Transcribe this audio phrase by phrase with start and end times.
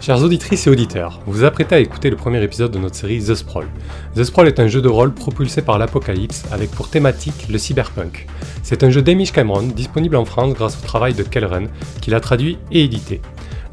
[0.00, 3.22] Chers auditrices et auditeurs, vous vous apprêtez à écouter le premier épisode de notre série
[3.22, 3.66] The Sprawl.
[4.16, 8.26] The Sprawl est un jeu de rôle propulsé par l'apocalypse avec pour thématique le cyberpunk.
[8.62, 11.68] C'est un jeu d'Amish Cameron disponible en France grâce au travail de Kelren
[12.00, 13.20] qui l'a traduit et édité.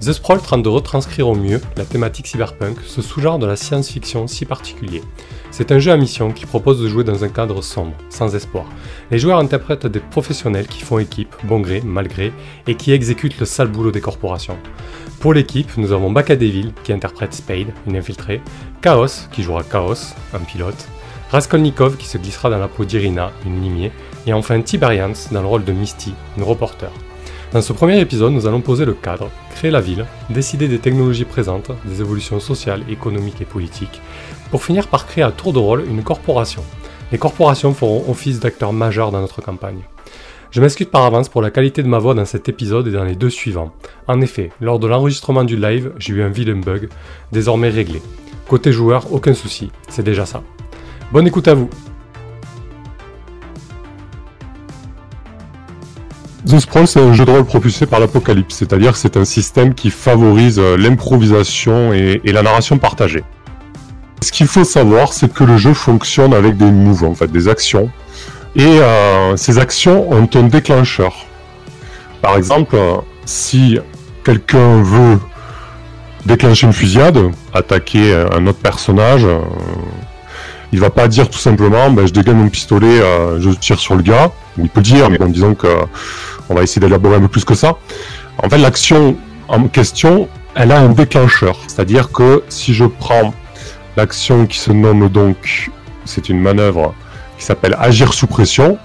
[0.01, 4.27] The Sprawl tente de retranscrire au mieux la thématique cyberpunk, ce sous-genre de la science-fiction
[4.27, 5.01] si particulier.
[5.49, 8.65] C'est un jeu à mission qui propose de jouer dans un cadre sombre, sans espoir.
[9.11, 12.33] Les joueurs interprètent des professionnels qui font équipe, bon gré, mal gré,
[12.67, 14.57] et qui exécutent le sale boulot des corporations.
[15.19, 18.39] Pour l'équipe, nous avons Bakadevil qui interprète Spade, une infiltrée,
[18.81, 20.87] Chaos qui jouera Chaos, un pilote,
[21.31, 23.91] Raskolnikov qui se glissera dans la peau d'Irina, une limier,
[24.27, 26.91] et enfin Tiberians dans le rôle de Misty, une reporter.
[27.51, 31.25] Dans ce premier épisode, nous allons poser le cadre, créer la ville, décider des technologies
[31.25, 34.01] présentes, des évolutions sociales, économiques et politiques,
[34.51, 36.63] pour finir par créer à tour de rôle une corporation.
[37.11, 39.81] Les corporations feront office d'acteurs majeurs dans notre campagne.
[40.49, 43.03] Je m'excuse par avance pour la qualité de ma voix dans cet épisode et dans
[43.03, 43.73] les deux suivants.
[44.07, 46.87] En effet, lors de l'enregistrement du live, j'ai eu un vilain bug,
[47.33, 48.01] désormais réglé.
[48.47, 50.41] Côté joueur, aucun souci, c'est déjà ça.
[51.11, 51.69] Bonne écoute à vous
[56.47, 59.89] The Sprawl, c'est un jeu de rôle propulsé par l'apocalypse, c'est-à-dire c'est un système qui
[59.89, 63.25] favorise euh, l'improvisation et, la narration partagée.
[64.21, 67.91] Ce qu'il faut savoir, c'est que le jeu fonctionne avec des moves, en des actions,
[68.55, 71.13] et euh, ces actions ont un déclencheur.
[72.21, 72.77] Par exemple,
[73.25, 73.79] si
[74.23, 75.19] quelqu'un veut
[76.25, 77.19] déclencher une fusillade,
[77.53, 79.39] attaquer un autre personnage, euh,
[80.73, 83.95] il va pas dire tout simplement ben, je dégaine mon pistolet, euh, je tire sur
[83.95, 84.31] le gars.
[84.57, 85.67] Il peut dire, mais en disant que
[86.49, 87.77] on va essayer d'élaborer un peu plus que ça.
[88.41, 91.57] En fait, l'action en question, elle a un déclencheur.
[91.67, 93.33] C'est-à-dire que si je prends
[93.95, 95.69] l'action qui se nomme donc,
[96.05, 96.93] c'est une manœuvre
[97.37, 98.77] qui s'appelle agir sous pression.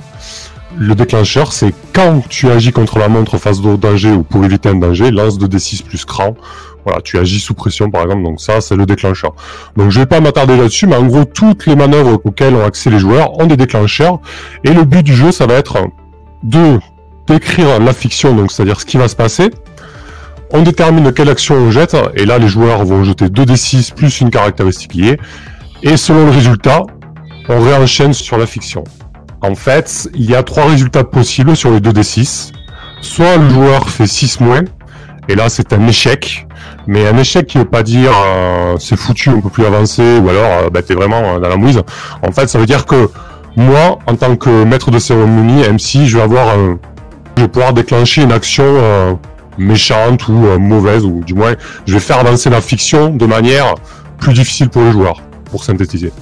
[0.77, 4.71] Le déclencheur, c'est quand tu agis contre la montre face au danger ou pour éviter
[4.71, 6.35] un danger, lance de D6 plus cran.
[6.85, 9.35] Voilà, tu agis sous pression par exemple, donc ça c'est le déclencheur.
[9.77, 12.91] Donc je vais pas m'attarder là-dessus, mais en gros toutes les manœuvres auxquelles ont accès
[12.91, 14.19] les joueurs ont des déclencheurs,
[14.65, 15.79] et le but du jeu ça va être
[16.43, 16.81] de
[17.29, 19.51] décrire la fiction, donc c'est-à-dire ce qui va se passer.
[20.51, 24.31] On détermine quelle action on jette, et là les joueurs vont jeter 2d6 plus une
[24.31, 25.19] caractéristique liée,
[25.85, 26.83] et selon le résultat,
[27.49, 28.85] on réenchaîne sur la fiction.
[29.43, 32.53] En fait, il y a trois résultats possibles sur les 2d6.
[33.01, 34.63] Soit le joueur fait 6 moins,
[35.29, 36.47] et là c'est un échec,
[36.87, 40.29] mais un échec qui veut pas dire euh, c'est foutu, on peut plus avancer, ou
[40.29, 41.83] alors euh, bah, t'es vraiment euh, dans la mouise.
[42.27, 43.11] En fait, ça veut dire que
[43.57, 46.25] moi, en tant que maître de cérémonie, MC, je vais
[47.37, 49.19] je vais pouvoir déclencher une action
[49.59, 51.55] méchante ou mauvaise, ou du moins,
[51.87, 53.75] je vais faire avancer la fiction de manière
[54.19, 55.21] plus difficile pour le joueur,
[55.51, 56.13] pour synthétiser.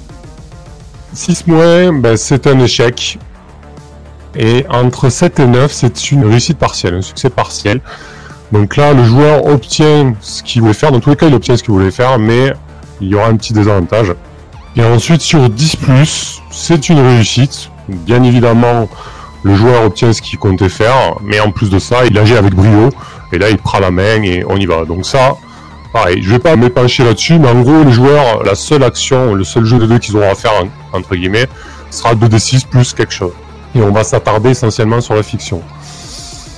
[1.12, 3.18] 6 moins, ben, c'est un échec.
[4.36, 7.80] Et entre 7 et 9, c'est une réussite partielle, un succès partiel.
[8.52, 10.92] Donc là, le joueur obtient ce qu'il voulait faire.
[10.92, 12.52] Dans tous les cas, il obtient ce qu'il voulait faire, mais
[13.00, 14.14] il y aura un petit désavantage.
[14.76, 17.70] Et ensuite, sur 10+, c'est une réussite.
[17.88, 18.88] Bien évidemment,
[19.42, 22.54] le joueur obtient ce qu'il comptait faire, mais en plus de ça, il agit avec
[22.54, 22.90] brio.
[23.32, 24.84] Et là, il prend la main et on y va.
[24.84, 25.36] Donc ça,
[25.92, 29.44] pareil, je vais pas m'épancher là-dessus, mais en gros, les joueurs, la seule action, le
[29.44, 30.52] seul jeu de deux qu'ils auront à faire,
[30.92, 31.46] entre guillemets,
[31.90, 33.32] sera 2d6 plus quelque chose.
[33.74, 35.62] Et on va s'attarder essentiellement sur la fiction.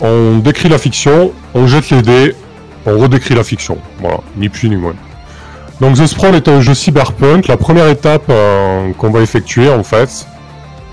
[0.01, 2.35] On décrit la fiction, on jette les dés,
[2.87, 3.79] on redécrit la fiction.
[4.01, 4.95] Voilà, ni plus ni moins.
[5.81, 7.49] Donc The Sprawl est un jeu cyberpunk.
[7.49, 10.27] La première étape euh, qu'on va effectuer, en fait,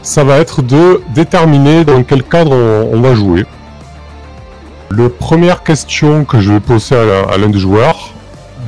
[0.02, 3.46] ça va être de déterminer dans quel cadre on, on va jouer.
[4.92, 8.14] La première question que je vais poser à l'un des joueurs,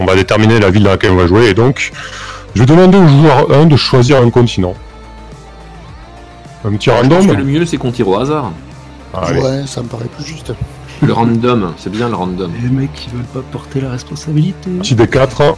[0.01, 1.91] on va déterminer la ville dans laquelle on va jouer, et donc
[2.55, 4.73] je vais demander au joueur 1 de choisir un continent.
[6.65, 7.31] Un petit random.
[7.31, 8.51] le mieux c'est qu'on tire au hasard.
[9.13, 10.53] Ah, ouais, ça me paraît plus juste.
[11.01, 12.51] Le random, c'est bien le random.
[12.61, 14.69] Les mecs qui veulent pas porter la responsabilité.
[14.79, 15.55] Petit D4.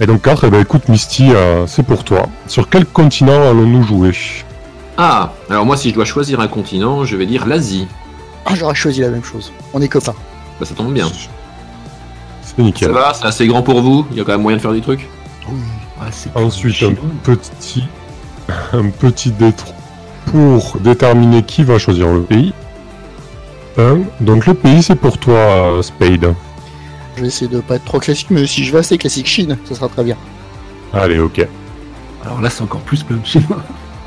[0.00, 2.26] Et donc 4, et eh ben écoute Misty, euh, c'est pour toi.
[2.46, 4.12] Sur quel continent allons-nous jouer?
[4.96, 7.86] Ah, alors moi si je dois choisir un continent, je vais dire l'Asie.
[8.44, 9.52] Ah, j'aurais choisi la même chose.
[9.72, 10.14] On est copains.
[10.58, 11.08] Bah ça tombe bien.
[12.54, 12.88] C'est nickel.
[12.88, 14.72] Ça va, c'est assez grand pour vous Il y a quand même moyen de faire
[14.72, 15.08] des trucs
[15.48, 15.58] Oui.
[16.00, 17.84] Ah, Ensuite, un petit,
[18.72, 19.72] un petit détruit
[20.26, 22.52] pour déterminer qui va choisir le pays.
[23.78, 24.00] Un.
[24.20, 26.34] Donc le pays, c'est pour toi, Spade.
[27.16, 29.56] Je vais essayer de pas être trop classique, mais si je vais assez classique Chine,
[29.64, 30.16] ça sera très bien.
[30.92, 31.46] Allez, ok.
[32.24, 33.62] Alors là, c'est encore plus plein de chinois.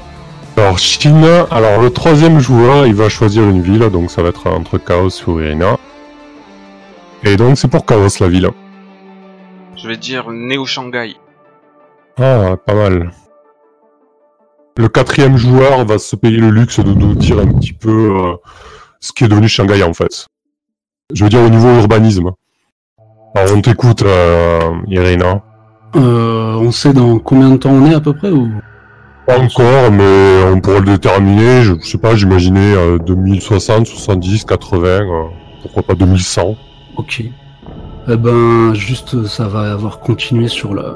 [0.57, 4.47] Alors Chine, alors le troisième joueur, il va choisir une ville, donc ça va être
[4.47, 5.77] entre Chaos ou Irina.
[7.25, 8.49] Et donc c'est pour Chaos la ville.
[9.75, 11.15] Je vais dire Néo Shanghai.
[12.17, 13.11] Ah, pas mal.
[14.77, 18.35] Le quatrième joueur va se payer le luxe de nous dire un petit peu euh,
[18.99, 20.27] ce qui est devenu Shanghai en fait.
[21.13, 22.31] Je veux dire au niveau urbanisme.
[23.35, 25.41] Alors on t'écoute, euh, Irina.
[25.95, 28.49] Euh, on sait dans combien de temps on est à peu près ou?
[29.25, 31.63] Pas encore, mais on pourra le déterminer.
[31.63, 35.23] Je, je sais pas, j'imaginais euh, 2060, 70, 80, euh,
[35.63, 36.55] pourquoi pas 2100.
[36.97, 37.23] Ok.
[38.07, 40.95] Eh ben, juste, ça va avoir continué sur la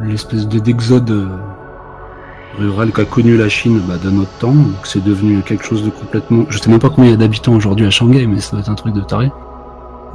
[0.00, 1.26] l'espèce de d'exode euh,
[2.58, 4.52] rural qu'a connu la Chine bah, de notre temps.
[4.52, 6.44] Donc c'est devenu quelque chose de complètement.
[6.48, 8.60] Je sais même pas combien il y a d'habitants aujourd'hui à Shanghai, mais ça doit
[8.60, 9.30] être un truc de taré.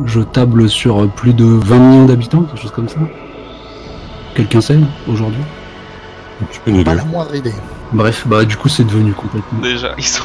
[0.05, 2.99] Je table sur euh, plus de 20 millions d'habitants, quelque chose comme ça.
[4.35, 4.77] Quelqu'un sait
[5.07, 5.41] aujourd'hui?
[6.67, 6.83] Une idée.
[6.83, 7.53] Pas la moindre idée.
[7.93, 9.59] Bref, bah du coup c'est devenu complètement.
[9.59, 10.23] Déjà, ils sont.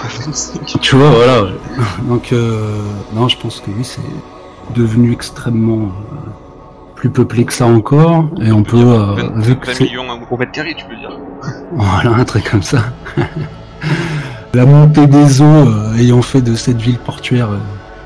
[0.81, 1.47] Tu vois, voilà.
[2.09, 2.83] Donc, euh,
[3.15, 4.03] non, je pense que oui, c'est
[4.75, 6.31] devenu extrêmement euh,
[6.97, 8.26] plus peuplé que ça encore.
[8.41, 10.97] Et on peut, euh, 20, vu que 20 c'est- millions au mètre carré, tu peux
[10.97, 11.11] dire.
[11.75, 12.85] Voilà, un truc comme ça.
[14.55, 17.56] La montée des eaux euh, ayant fait de cette ville portuaire euh,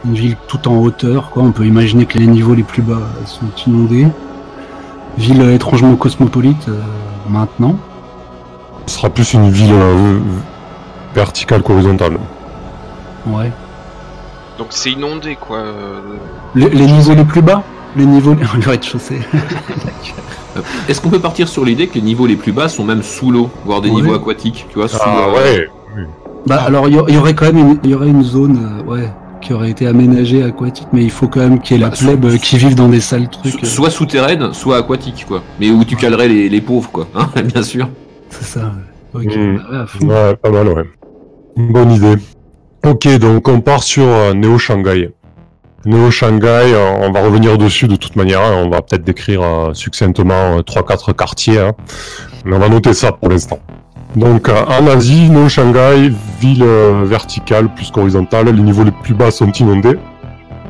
[0.05, 1.43] une ville tout en hauteur, quoi.
[1.43, 4.07] On peut imaginer que les niveaux les plus bas sont inondés.
[5.19, 6.81] Ville euh, étrangement cosmopolite euh,
[7.29, 7.77] maintenant.
[8.87, 10.19] Ce sera plus une ville euh,
[11.15, 12.19] verticale qu'horizontale.
[13.27, 13.51] Ouais.
[14.59, 15.59] Donc c'est inondé, quoi.
[15.59, 16.01] euh,
[16.55, 17.63] Les, les niveaux les plus bas
[17.97, 19.21] Les niveaux, le rez-de-chaussée.
[20.89, 23.31] Est-ce qu'on peut partir sur l'idée que les niveaux les plus bas sont même sous
[23.31, 25.69] l'eau, voire des niveaux aquatiques, tu vois, sous, Ah ouais.
[26.47, 29.11] Bah alors il y, aurait quand même une, il y aurait une zone euh, ouais
[29.41, 31.97] qui aurait été aménagée aquatique mais il faut quand même qu'il y ait la Bah,
[31.99, 33.65] plèbe euh, qui vive dans des sales so- trucs.
[33.65, 35.43] euh, soit souterraine, soit aquatique, quoi.
[35.59, 37.09] Mais où tu calerais les, les pauvres, quoi.
[37.17, 37.89] Hein, bien sûr.
[38.31, 38.73] C'est ça.
[39.15, 39.27] ouais.
[39.27, 39.37] Ok.
[39.37, 39.57] Mm.
[39.57, 40.07] Bah ouais, à fond.
[40.07, 40.85] Ouais, pas mal, ouais.
[41.57, 42.15] Une bonne idée.
[42.89, 45.11] Ok, donc on part sur euh, Neo Shanghai.
[45.87, 48.41] Neo Shanghai, euh, on va revenir dessus de toute manière.
[48.41, 48.63] hein.
[48.65, 51.59] On va peut-être décrire euh, succinctement euh, 3-4 quartiers.
[51.59, 51.73] hein.
[52.45, 53.59] Mais on va noter ça pour l'instant.
[54.15, 56.11] Donc en Asie, Neo Shanghai,
[56.41, 56.65] ville
[57.05, 58.47] verticale plus qu'horizontale.
[58.47, 59.99] Les niveaux les plus bas sont inondés.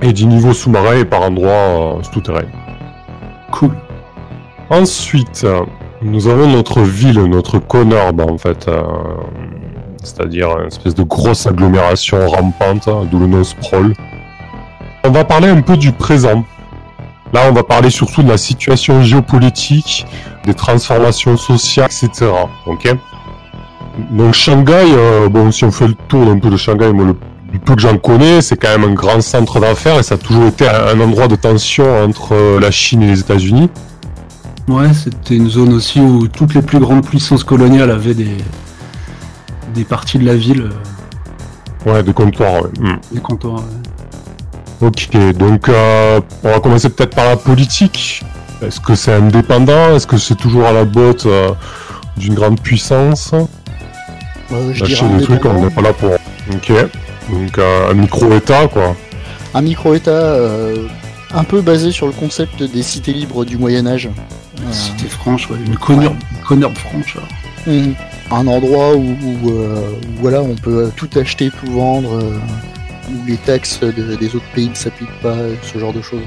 [0.02, 2.48] Et du niveau sous-marin et par endroits souterrains.
[3.52, 3.70] Cool.
[4.68, 5.46] Ensuite,
[6.02, 8.68] nous avons notre ville, notre conurbe en fait,
[10.06, 13.94] c'est-à-dire une espèce de grosse agglomération rampante, hein, d'où le nom sprawl.
[15.04, 16.44] On va parler un peu du présent.
[17.32, 20.06] Là, on va parler surtout de la situation géopolitique,
[20.44, 22.30] des transformations sociales, etc.
[22.66, 22.94] Ok?
[24.12, 27.16] Donc Shanghai, euh, bon, si on fait le tour un peu de Shanghai, le
[27.52, 30.18] du peu que j'en connais, c'est quand même un grand centre d'affaires et ça a
[30.18, 33.70] toujours été un, un endroit de tension entre euh, la Chine et les États-Unis.
[34.68, 38.36] Ouais, c'était une zone aussi où toutes les plus grandes puissances coloniales avaient des
[39.76, 40.62] des parties de la ville,
[41.86, 42.62] euh, Ouais, des comptoirs.
[42.62, 42.70] ouais.
[42.80, 42.96] Hmm.
[43.12, 43.54] des comptoirs.
[44.80, 44.88] ouais.
[44.88, 48.22] Ok, donc euh, on va commencer peut-être par la politique.
[48.62, 49.94] Est-ce que c'est indépendant?
[49.94, 51.52] Est-ce que c'est toujours à la botte euh,
[52.16, 53.32] d'une grande puissance?
[54.52, 56.10] Euh, je on n'est pas là pour.
[56.52, 56.72] Ok,
[57.30, 58.94] donc euh, un micro-État, quoi.
[59.54, 60.86] Un micro-État euh,
[61.34, 64.08] un peu basé sur le concept des cités libres du Moyen-Âge.
[64.08, 65.56] Euh, Cité franche, ouais.
[65.66, 67.16] Une conurbe, franche.
[67.16, 67.28] alors.
[67.68, 69.16] Un endroit où,
[69.50, 69.92] euh,
[70.42, 72.38] on peut tout acheter, tout vendre, euh,
[73.10, 76.20] où les taxes de- des autres pays ne s'appliquent pas, ce genre de choses.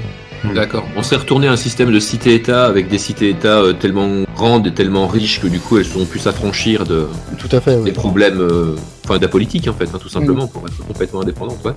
[0.54, 0.86] D'accord.
[0.96, 4.72] On s'est retourné à un système de cité-État avec des cités-États euh, tellement grandes et
[4.72, 7.06] tellement riches que du coup elles sont pu s'affranchir de,
[7.38, 10.46] Tout à fait, des problèmes, euh, enfin de la politique en fait, hein, tout simplement,
[10.46, 11.58] pour être complètement indépendante.
[11.64, 11.72] Ouais,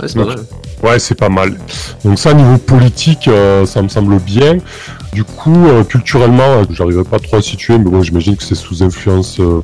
[0.00, 0.38] ouais c'est pas mal.
[0.82, 1.58] Ouais, c'est pas mal.
[2.04, 4.58] Donc ça, niveau politique, euh, ça me semble bien.
[5.12, 8.54] Du coup, euh, culturellement, euh, j'arriverai pas trop à situer, mais bon, j'imagine que c'est
[8.54, 9.60] sous influence euh,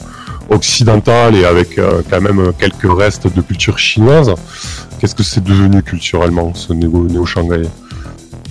[0.49, 4.35] occidentale et avec euh, quand même quelques restes de culture chinoise.
[4.99, 7.63] Qu'est-ce que c'est devenu culturellement, ce néo, néo-Shanghai?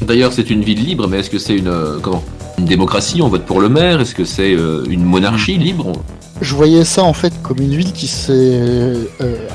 [0.02, 2.24] D'ailleurs, c'est une ville libre, mais est-ce que c'est une euh, comment
[2.58, 4.02] une démocratie On vote pour le maire?
[4.02, 5.94] Est-ce que c'est euh, une monarchie libre?
[6.42, 9.06] Je voyais ça en fait comme une ville qui s'est euh,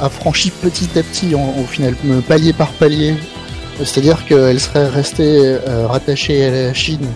[0.01, 1.95] affranchie petit à petit en- au final,
[2.27, 3.15] palier par palier.
[3.79, 7.07] C'est-à-dire qu'elle serait restée rattachée à la Chine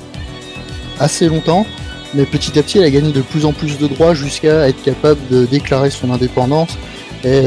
[1.01, 1.67] assez longtemps,
[2.15, 4.81] mais petit à petit elle a gagné de plus en plus de droits jusqu'à être
[4.85, 6.79] capable de déclarer son indépendance
[7.25, 7.43] et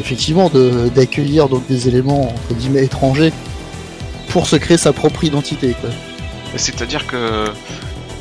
[0.00, 3.34] effectivement de- d'accueillir donc des éléments entre guillemets étrangers
[4.30, 5.74] pour se créer sa propre identité.
[5.80, 5.90] Quoi.
[6.56, 7.46] C'est-à-dire que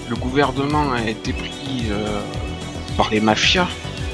[0.10, 2.20] le gouvernement a été pris euh,
[2.96, 3.68] par les mafias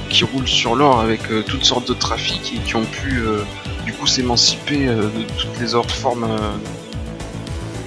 [0.09, 3.41] qui roulent sur l'or avec euh, toutes sortes de trafics et qui ont pu euh,
[3.85, 6.37] du coup s'émanciper euh, de toutes les autres formes euh,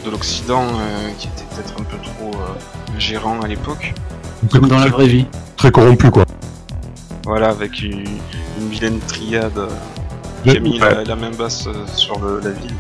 [0.05, 3.95] de l'Occident euh, qui étaient peut-être un peu trop euh, gérants à l'époque.
[4.51, 5.27] Comme dans la vraie vie.
[5.57, 6.25] Très corrompu, quoi.
[7.25, 8.05] Voilà, avec une,
[8.61, 9.69] une vilaine triade euh,
[10.45, 10.95] qui a mis Ouais.
[10.95, 12.75] la, la main basse euh, sur le- la ville.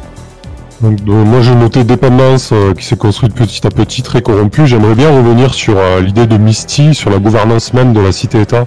[0.82, 4.66] Donc, donc, moi, j'ai noté dépendance euh, qui s'est construite petit à petit, très corrompue.
[4.66, 8.66] J'aimerais bien revenir sur euh, l'idée de Misty, sur la gouvernance même de la cité-État.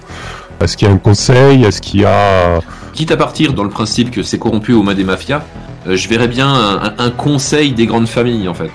[0.59, 1.63] Est-ce qu'il y a un conseil?
[1.63, 2.59] Est-ce qu'il y a...
[2.93, 5.43] Quitte à partir dans le principe que c'est corrompu aux mains des mafias,
[5.87, 8.71] euh, je verrais bien un, un conseil des grandes familles en fait.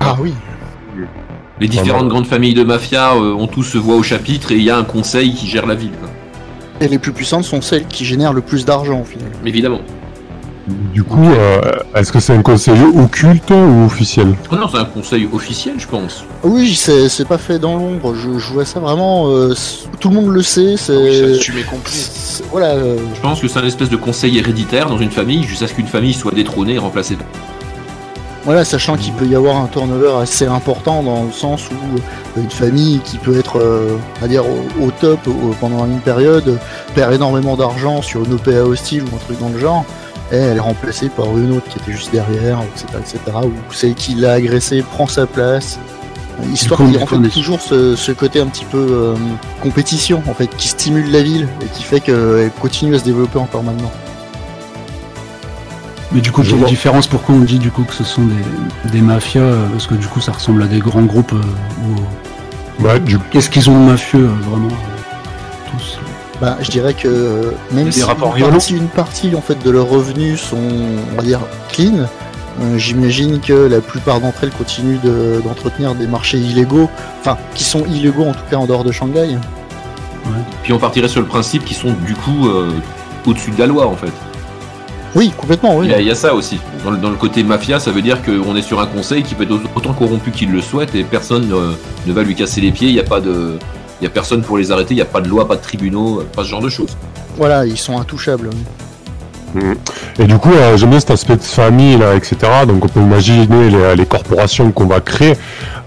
[0.00, 0.34] Ah oui.
[1.58, 4.70] Les différentes grandes familles de mafia euh, ont tous voix au chapitre et il y
[4.70, 5.92] a un conseil qui gère la ville.
[6.80, 9.30] Et les plus puissantes sont celles qui génèrent le plus d'argent au final.
[9.46, 9.80] Évidemment.
[10.66, 11.60] Du coup, euh,
[11.94, 14.34] est-ce que c'est un conseil occulte ou officiel?
[14.50, 16.24] Oh non, c'est un conseil officiel, je pense.
[16.42, 18.14] Oui, c'est c'est pas fait dans l'ombre.
[18.16, 19.28] Je, je vois ça vraiment.
[19.30, 19.54] euh,
[20.00, 20.72] tout le monde le sait.
[20.72, 21.92] Oui, C'est assumé complet.
[21.92, 22.70] c'est- voilà.
[22.70, 25.74] euh, Je pense que c'est un espèce de conseil héréditaire dans une famille jusqu'à ce
[25.74, 27.16] qu'une famille soit détrônée et remplacée.
[28.44, 32.50] Voilà, sachant qu'il peut y avoir un turnover assez important dans le sens où une
[32.50, 35.18] famille qui peut être, euh, va dire, au, au top
[35.60, 36.58] pendant une période,
[36.94, 39.84] perd énormément d'argent sur une OPA hostile ou un truc dans le genre,
[40.32, 43.94] et elle est remplacée par une autre qui était juste derrière, etc., etc., ou celle
[43.94, 45.78] qui l'a agressée prend sa place.
[46.52, 49.14] Histoire qu'il est- toujours ce, ce côté un petit peu euh,
[49.62, 53.38] compétition, en fait, qui stimule la ville et qui fait qu'elle continue à se développer
[53.38, 53.90] encore maintenant.
[56.12, 56.68] Mais du coup, quelle vois.
[56.68, 59.94] différence Pourquoi on dit du coup que ce sont des, des mafias euh, Parce que
[59.94, 61.32] du coup, ça ressemble à des grands groupes.
[61.32, 61.40] euh,
[62.80, 65.98] où- Ouais, du Qu'est-ce qu'ils ont de mafieux euh, vraiment euh, Tous?
[66.40, 68.00] Bah, je dirais que même si
[68.74, 70.56] une, une partie en fait de leurs revenus sont,
[71.12, 71.40] on va dire,
[71.72, 71.94] clean,
[72.60, 76.90] euh, j'imagine que la plupart d'entre elles continuent de- d'entretenir des marchés illégaux,
[77.20, 79.36] enfin, qui sont illégaux en tout cas en dehors de Shanghai.
[80.62, 82.70] Puis on partirait sur le principe qu'ils sont du coup euh,
[83.26, 84.12] au-dessus de la loi en fait.
[85.14, 85.86] Oui, complètement, oui.
[85.86, 86.58] Il y, a, il y a ça aussi.
[86.84, 89.34] Dans le, dans le côté mafia, ça veut dire qu'on est sur un conseil qui
[89.34, 91.72] peut être autant corrompu qu'il le souhaite et personne euh,
[92.06, 92.88] ne va lui casser les pieds.
[92.88, 93.56] Il n'y a pas de,
[94.00, 94.94] il y a personne pour les arrêter.
[94.94, 96.96] Il n'y a pas de loi, pas de tribunaux, pas ce genre de choses.
[97.36, 98.50] Voilà, ils sont intouchables.
[100.18, 102.36] Et du coup, euh, j'aime bien cet aspect de famille, là, etc.
[102.68, 105.34] Donc, on peut imaginer les, les corporations qu'on va créer,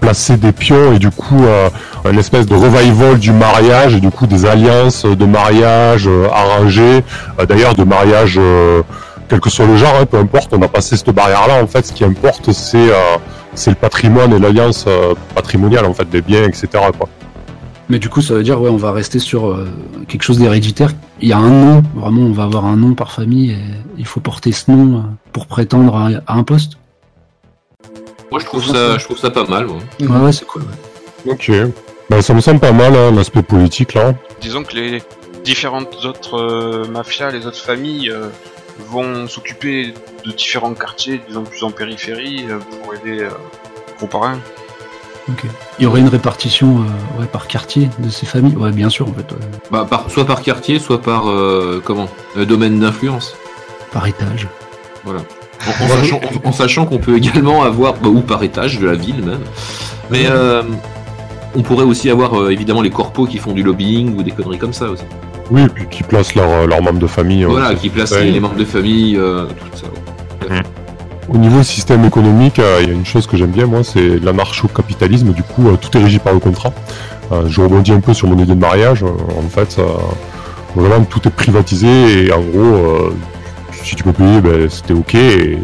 [0.00, 1.68] placer des pions et du coup, euh,
[2.10, 7.04] une espèce de revival du mariage et du coup des alliances de mariage euh, arrangées,
[7.38, 8.82] euh, d'ailleurs de mariage, euh,
[9.28, 10.52] quel que soit le genre, hein, peu importe.
[10.52, 11.62] On a passé cette barrière-là.
[11.62, 13.18] En fait, ce qui importe, c'est euh,
[13.54, 16.68] c'est le patrimoine et l'alliance euh, patrimoniale, en fait, des biens, etc.
[16.98, 17.08] Quoi.
[17.90, 19.68] Mais du coup, ça veut dire, ouais, on va rester sur euh,
[20.06, 20.92] quelque chose d'héréditaire.
[21.20, 23.58] Il y a un nom, vraiment, on va avoir un nom par famille et
[23.98, 26.74] il faut porter ce nom euh, pour prétendre à, à un poste.
[28.30, 29.66] Moi, je trouve ça, je trouve ça pas mal.
[29.98, 30.10] Mhm.
[30.10, 30.62] Ouais, ouais, c'est cool.
[31.26, 31.32] ouais.
[31.32, 31.50] Ok.
[32.08, 34.14] Ben, ça me semble pas mal, hein, l'aspect politique, là.
[34.40, 35.02] Disons que les
[35.44, 38.28] différentes autres euh, mafias, les autres familles euh,
[38.88, 39.94] vont s'occuper
[40.24, 43.30] de différents quartiers, de plus en périphérie, euh, pour aider euh,
[44.12, 44.38] à rien.
[45.28, 45.44] Ok.
[45.78, 48.56] Il y aurait une répartition euh, ouais, par quartier de ces familles?
[48.56, 49.38] Ouais, bien sûr, en fait, ouais.
[49.70, 53.34] Bah, par- soit par quartier, soit par euh, comment, euh, domaine d'influence.
[53.92, 54.48] par étage.
[55.04, 55.20] Voilà.
[55.66, 58.86] En, en sachant, en- en sachant qu'on peut également avoir, bah, ou par étage de
[58.86, 59.40] la ville même,
[60.10, 60.62] mais euh,
[61.54, 64.58] on pourrait aussi avoir euh, évidemment les corpos qui font du lobbying ou des conneries
[64.58, 65.04] comme ça aussi.
[65.50, 67.44] Oui, et puis qui placent leurs leurs membres de famille.
[67.44, 68.24] euh, voilà, qui placent ouais.
[68.30, 69.86] les membres de famille, euh, tout ça.
[71.32, 74.18] Au niveau système économique, euh, il y a une chose que j'aime bien, moi, c'est
[74.18, 75.32] l'anarcho-capitalisme.
[75.32, 76.72] Du coup, euh, tout est régi par le contrat.
[77.30, 79.04] Euh, je rebondis un peu sur mon idée de mariage.
[79.04, 79.80] En fait,
[80.74, 83.12] vraiment, tout est privatisé et en gros,
[83.84, 85.14] si tu peux payer, ben, c'était ok.
[85.14, 85.58] Et,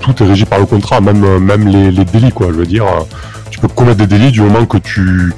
[0.00, 2.48] tout est régi par le contrat, même, les, délits, quoi.
[2.48, 2.86] Je veux dire,
[3.50, 5.32] tu peux commettre des délits du moment que tu,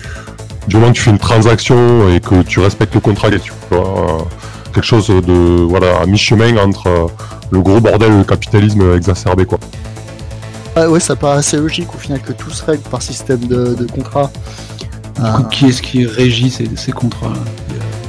[0.94, 4.28] fais une transaction et que tu respectes le contrat tu vois.
[4.68, 7.06] Euh, quelque chose de, voilà, à mi-chemin entre euh,
[7.50, 9.58] le gros bordel et le capitalisme exacerbé, quoi.
[10.76, 13.74] Ah ouais, ça paraît assez logique au final que tout se règle par système de,
[13.74, 14.30] de contrat.
[15.16, 17.32] Du coup, qui est-ce qui régit ces, ces contrats?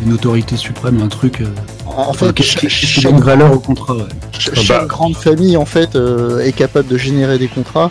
[0.06, 1.42] Une autorité suprême, un truc.
[1.42, 1.46] euh,
[1.88, 3.96] en fait, qui, cha- qui- qui chaque, donne valeur au contrat.
[3.96, 4.04] Ouais.
[4.38, 4.86] cha- Ah chaque bah.
[4.88, 7.90] grande famille en fait euh, est capable de générer des contrats.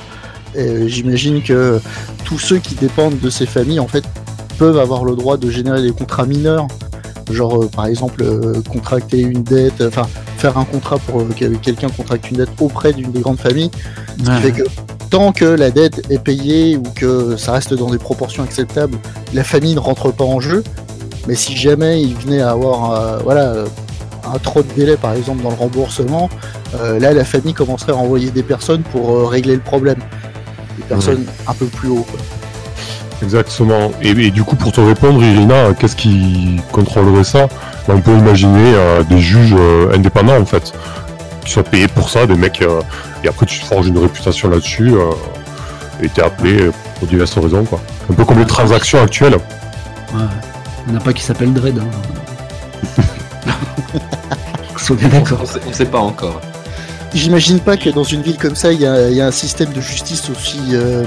[0.55, 1.81] Et, euh, J'imagine que
[2.25, 4.05] tous ceux qui dépendent de ces familles en fait
[4.59, 6.67] peuvent avoir le droit de générer des contrats mineurs,
[7.30, 10.06] genre euh, par exemple euh, contracter une dette, enfin
[10.37, 13.70] faire un contrat pour euh, que quelqu'un contracte une dette auprès d'une des grandes familles.
[14.18, 14.62] Ce qui fait que
[15.11, 18.99] tant que la dette est payée ou que ça reste dans des proportions acceptables,
[19.32, 20.62] la famille ne rentre pas en jeu.
[21.26, 23.64] Mais si jamais il venait à avoir voilà,
[24.25, 26.30] un trop de délai par exemple dans le remboursement,
[26.73, 29.99] là la famille commencerait à envoyer des personnes pour régler le problème.
[30.78, 32.06] Des personnes un peu plus haut.
[32.11, 32.38] quoi.
[33.23, 33.93] Exactement.
[34.03, 37.49] Et, et du coup, pour te répondre, Irina, qu'est-ce qui contrôlerait ça?
[37.87, 40.73] Ben, On peut imaginer euh, des juges euh, indépendants, en fait,
[41.45, 42.81] qui soient payés pour ça, des mecs, euh,
[43.25, 45.11] et après tu te forges une réputation là-dessus, euh,
[46.03, 47.81] et t'es appelé pour diverses raisons, quoi.
[48.11, 49.35] Un peu comme les transactions actuelles.
[49.35, 50.21] Ouais.
[50.89, 51.79] On n'a pas qui s'appelle Dread.
[51.79, 53.03] Hein.
[54.91, 55.41] On, d'accord.
[55.43, 56.41] on sait, on sait pas encore.
[57.13, 59.83] J'imagine pas que dans une ville comme ça, il y, y a un système de
[59.83, 61.05] justice aussi, euh,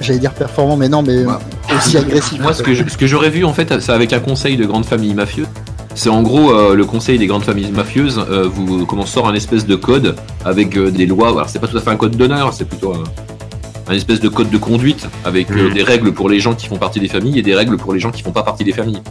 [0.00, 1.32] j'allais dire performant, mais non, mais Ouais.
[1.76, 2.40] aussi agressif.
[2.40, 4.64] Moi, ce que je- ce que j'aurais vu en fait, c'est avec un conseil de
[4.64, 5.46] grande famille mafieuse,
[5.94, 9.34] C'est en gros euh, le conseil des grandes familles mafieuses euh, vous comment sort un
[9.34, 10.14] espèce de code
[10.44, 11.28] avec euh, des lois.
[11.30, 13.02] Alors c'est pas tout à fait un code d'honneur, c'est plutôt un,
[13.90, 15.74] un espèce de code de conduite avec euh, Mhm.
[15.74, 17.98] des règles pour les gens qui font partie des familles et des règles pour les
[17.98, 19.02] gens qui font pas partie des familles.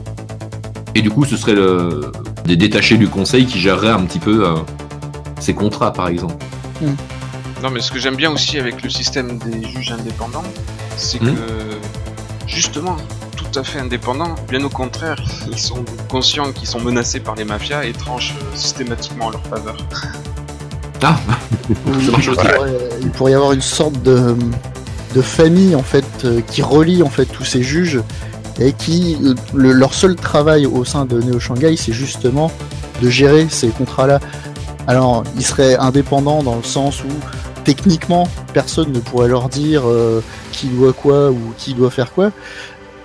[0.96, 2.10] Et du coup, ce serait le,
[2.46, 4.53] des détachés du conseil qui géreraient un petit peu euh,
[5.41, 6.36] ces contrats, par exemple.
[7.63, 10.43] Non, mais ce que j'aime bien aussi avec le système des juges indépendants,
[10.95, 11.33] c'est Hmm.
[11.35, 11.41] que
[12.47, 12.95] justement,
[13.35, 15.15] tout à fait indépendants, bien au contraire,
[15.51, 19.43] ils sont conscients qu'ils sont menacés par les mafias et tranchent euh, systématiquement en leur
[19.47, 19.77] faveur.
[21.03, 21.15] Ah,
[21.69, 24.35] Il, pourrait, il pourrait y avoir une sorte de,
[25.13, 28.01] de famille en fait euh, qui relie en fait tous ces juges
[28.59, 32.51] et qui euh, le- leur seul travail au sein de Neo Shanghai c'est justement
[32.99, 34.19] de gérer ces contrats-là.
[34.87, 37.09] Alors ils seraient indépendants dans le sens où
[37.67, 40.21] techniquement personne ne pourrait leur dire euh,
[40.53, 42.31] qui doit quoi ou qui doit faire quoi.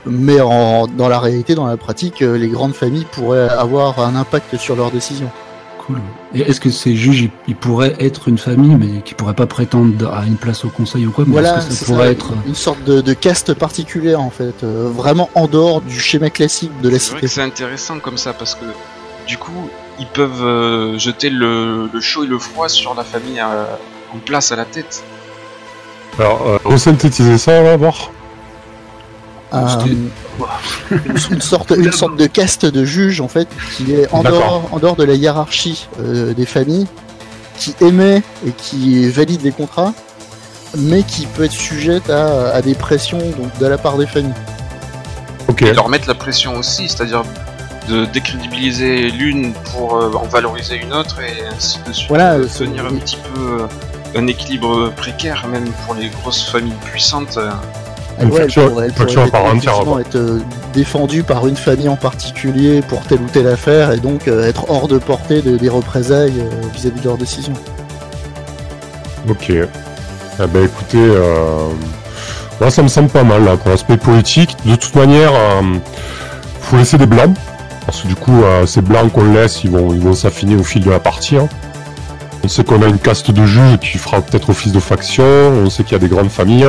[0.07, 4.15] Mais en, dans la réalité, dans la pratique, euh, les grandes familles pourraient avoir un
[4.15, 5.31] impact sur leurs décisions.
[5.79, 5.99] Cool.
[6.33, 10.13] Et est-ce que ces juges, ils, pourraient être une famille, mais qui pourraient pas prétendre
[10.13, 12.33] à une place au conseil ou quoi Mais Voilà, est-ce que ça pourrait ça, être
[12.47, 16.71] une sorte de, de caste particulière en fait, euh, vraiment en dehors du schéma classique
[16.83, 17.27] de la cité.
[17.27, 18.65] c'est intéressant comme ça parce que
[19.27, 23.41] du coup, ils peuvent euh, jeter le, le chaud et le froid sur la famille
[23.41, 23.65] euh,
[24.15, 25.03] en place à la tête.
[26.19, 28.11] Alors, euh, resynthétiser ça, on va voir.
[29.55, 29.67] Euh,
[31.31, 34.79] une, sorte, une sorte de caste de juges en fait qui est en dehors, en
[34.79, 36.87] dehors de la hiérarchie euh, des familles,
[37.59, 39.93] qui émet et qui valide les contrats,
[40.79, 44.33] mais qui peut être sujette à, à des pressions donc, de la part des familles.
[45.49, 45.61] Ok.
[45.63, 47.23] Et leur mettre la pression aussi, c'est-à-dire
[47.91, 52.09] de décrédibiliser l'une pour euh, en valoriser une autre et ainsi de suite.
[52.09, 53.67] Voilà, Euh, c'est- tenir un petit peu euh,
[54.17, 57.37] un équilibre précaire, même pour les grosses familles puissantes.
[57.39, 57.51] euh,
[58.21, 59.13] Une Ouais, elle faction- pourrait, elle pourrait
[59.57, 60.41] effectivement être euh,
[60.75, 64.71] défendue par une famille en particulier pour telle ou telle affaire et donc euh, être
[64.71, 67.55] hors de portée de- des représailles euh, vis-à-vis de leurs décisions.
[69.29, 69.51] Ok.
[69.51, 71.69] Eh ben écoutez, euh...
[72.61, 74.57] moi ça me semble pas mal là pour l'aspect politique.
[74.67, 75.63] De toute manière, euh,
[76.61, 77.35] faut laisser des blancs.
[77.87, 80.63] Parce que du coup, euh, ces blancs qu'on laisse, ils vont, ils vont s'affiner au
[80.63, 81.37] fil de la partie.
[81.37, 81.49] hein.
[82.45, 85.25] On sait qu'on a une caste de juges qui fera peut-être office de faction.
[85.25, 86.69] On sait qu'il y a des grandes familles.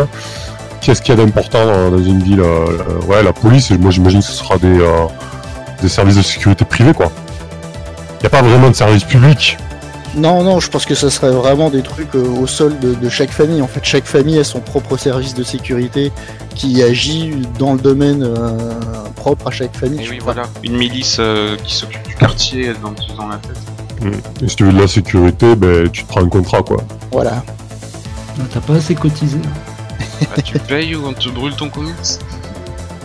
[0.82, 2.66] Qu'est-ce qu'il y a d'important dans une ville euh,
[3.08, 3.72] Ouais, la police.
[3.72, 5.06] Moi, j'imagine que ce sera des, euh,
[5.82, 7.12] des services de sécurité privés, quoi.
[8.20, 9.58] Il n'y a pas vraiment de service public.
[10.16, 13.10] Non, non, je pense que ça serait vraiment des trucs euh, au sol de, de
[13.10, 13.62] chaque famille.
[13.62, 16.12] En fait, chaque famille a son propre service de sécurité
[16.54, 18.58] qui agit dans le domaine euh,
[19.16, 20.06] propre à chaque famille.
[20.06, 20.34] Et oui, crois.
[20.34, 23.58] voilà, une milice euh, qui s'occupe du quartier ils ont la tête.
[24.44, 26.78] Et si tu veux de la sécurité, ben, tu te prends un contrat, quoi.
[27.12, 27.44] Voilà.
[28.40, 29.38] Ah, T'as pas assez cotisé.
[30.36, 32.20] Ah, tu payes ou on te brûle ton commerce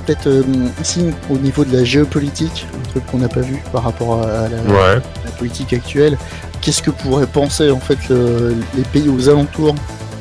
[0.06, 0.42] Peut-être euh,
[0.82, 4.48] si au niveau de la géopolitique, un truc qu'on n'a pas vu par rapport à
[4.48, 5.00] la, Ouais.
[5.24, 6.16] la politique actuelle,
[6.60, 9.74] qu'est-ce que pourrait penser en fait le- les pays aux alentours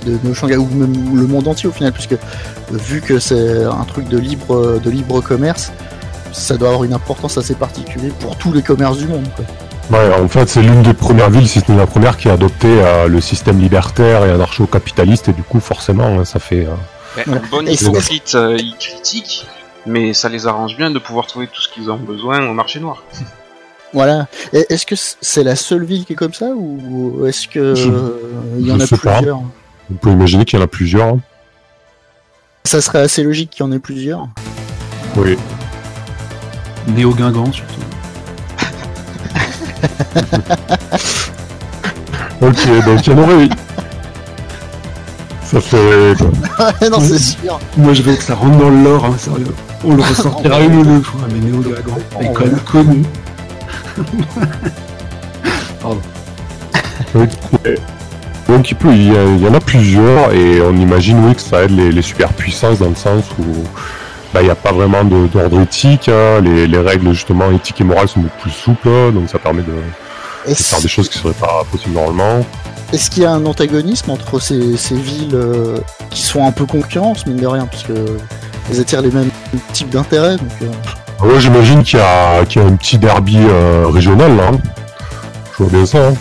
[0.05, 2.17] de, de Shanghai ou même le monde entier au final, puisque euh,
[2.71, 5.71] vu que c'est un truc de libre de libre commerce,
[6.33, 9.27] ça doit avoir une importance assez particulière pour tous les commerces du monde.
[9.35, 9.45] Quoi.
[9.89, 12.33] Ouais, en fait, c'est l'une des premières villes, si ce n'est la première, qui a
[12.33, 16.65] adopté euh, le système libertaire et anarcho-capitaliste, et du coup, forcément, ça fait...
[16.65, 16.75] euh,
[17.15, 17.41] Ben, Voilà.
[17.49, 19.47] Bon hypocrite, euh, ils critiquent,
[19.85, 22.79] mais ça les arrange bien de pouvoir trouver tout ce qu'ils ont besoin au marché
[22.79, 23.03] noir.
[23.93, 24.27] Voilà.
[24.51, 28.19] Est-ce que c'est la seule ville qui est comme ça ou est-ce que Je- euh,
[28.59, 29.13] il y en je a pas.
[29.15, 29.39] plusieurs
[29.89, 31.07] On peut imaginer qu'il y en a plusieurs.
[31.07, 31.19] hein.
[32.65, 34.27] Ça serait assez logique qu'il y en ait plusieurs.
[35.15, 35.37] Oui.
[36.89, 37.79] Néo Guingamp surtout.
[42.41, 43.49] Ok, donc il y en aurait...
[45.43, 46.13] Ça fait...
[46.17, 46.71] quoi.
[46.91, 47.59] non, c'est sûr.
[47.77, 49.55] Moi je veux que ça rentre dans le lore, hein, sérieux.
[49.83, 53.03] On le ressortira une ou deux fois, mais Néo Guingamp est quand même connu.
[58.47, 61.35] Donc il, peut, il, y a- il y en a plusieurs, et on imagine, oui,
[61.35, 63.43] que ça aide les, les superpuissances dans le sens où...
[64.33, 66.41] bah, il n'y a pas vraiment de- d'ordre éthique, hein.
[66.41, 69.73] les, les règles justement éthiques et morales sont beaucoup plus souples, donc ça permet de,
[70.49, 72.45] de faire des choses qui seraient pas possibles normalement.
[72.93, 75.77] est-ce qu'il y a un antagonisme entre ces, ces villes euh,
[76.09, 77.91] qui sont un peu concurrence, mine de rien, puisque
[78.71, 79.29] elles attirent les mêmes
[79.73, 83.39] types d'intérêts donc, euh, Ouais, j'imagine qu'il y, a qu'il y a un petit derby
[83.39, 84.49] euh, régional là.
[84.53, 84.59] hein.
[85.57, 86.09] Je vois bien ça.
[86.09, 86.13] hein.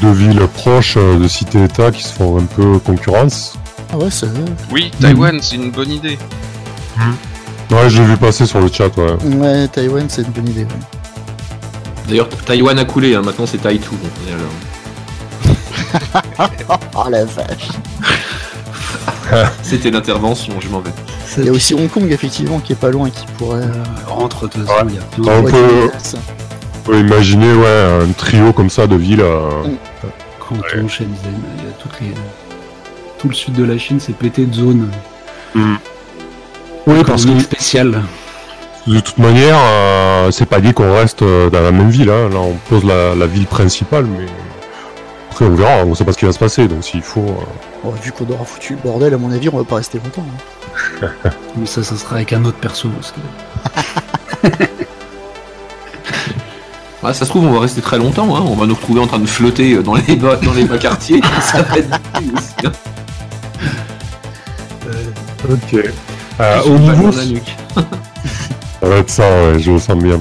[0.00, 3.54] Deux villes proches euh, de cités-États qui se font un peu concurrence.
[3.92, 4.26] Ah ouais, c'est
[4.72, 6.18] Oui, Taïwan, c'est une bonne idée.
[7.70, 9.12] Ouais, je l'ai vu passer sur le chat, ouais.
[9.36, 10.64] Ouais, Taïwan, c'est une bonne idée.
[10.64, 10.68] ouais.
[12.08, 13.94] D'ailleurs, Taïwan a coulé, hein, maintenant c'est Taïtou.
[16.96, 17.68] Oh la vache.
[19.62, 20.90] C'était l'intervention, je m'en vais.
[21.38, 23.62] Il y a aussi Hong Kong, effectivement, qui est pas loin et qui pourrait.
[23.62, 23.72] euh,
[24.06, 25.42] Rentre de toute façon, il y a plein On
[26.84, 29.20] peut- imaginer ouais, un trio comme ça de villes.
[29.20, 29.48] euh,
[30.40, 31.08] Canton, Shenzhen,
[31.58, 32.14] il y a toutes les...
[33.18, 34.88] tout le sud de la Chine, c'est pété de zones
[36.88, 38.02] Oui, parce que spéciales.
[38.86, 42.08] de toute manière, euh, c'est pas dit qu'on reste euh, dans la même ville.
[42.10, 42.28] Hein.
[42.30, 44.26] Là, on pose la, la ville principale, mais
[45.30, 45.84] après, on verra.
[45.84, 46.66] On sait pas ce qui va se passer.
[46.66, 47.20] Donc, s'il faut.
[47.20, 47.44] euh,
[47.84, 50.24] Bon, vu qu'on aura foutu le bordel, à mon avis, on va pas rester longtemps.
[51.02, 51.08] hein.
[51.56, 52.88] Mais ça, ça sera avec un autre perso.
[52.88, 54.48] parce que-
[57.04, 58.34] Ah, ça se trouve, on va rester très longtemps.
[58.36, 58.42] Hein.
[58.46, 61.20] On va nous retrouver en train de flotter dans les bas, dans les bas quartiers.
[61.40, 61.88] ça va être
[62.34, 62.66] aussi.
[62.66, 62.72] hein.
[65.48, 65.74] Ok.
[65.74, 66.07] Euh, Sur
[66.66, 67.12] au le niveau,
[68.80, 70.20] ça va être ça, ouais, je le sens bien.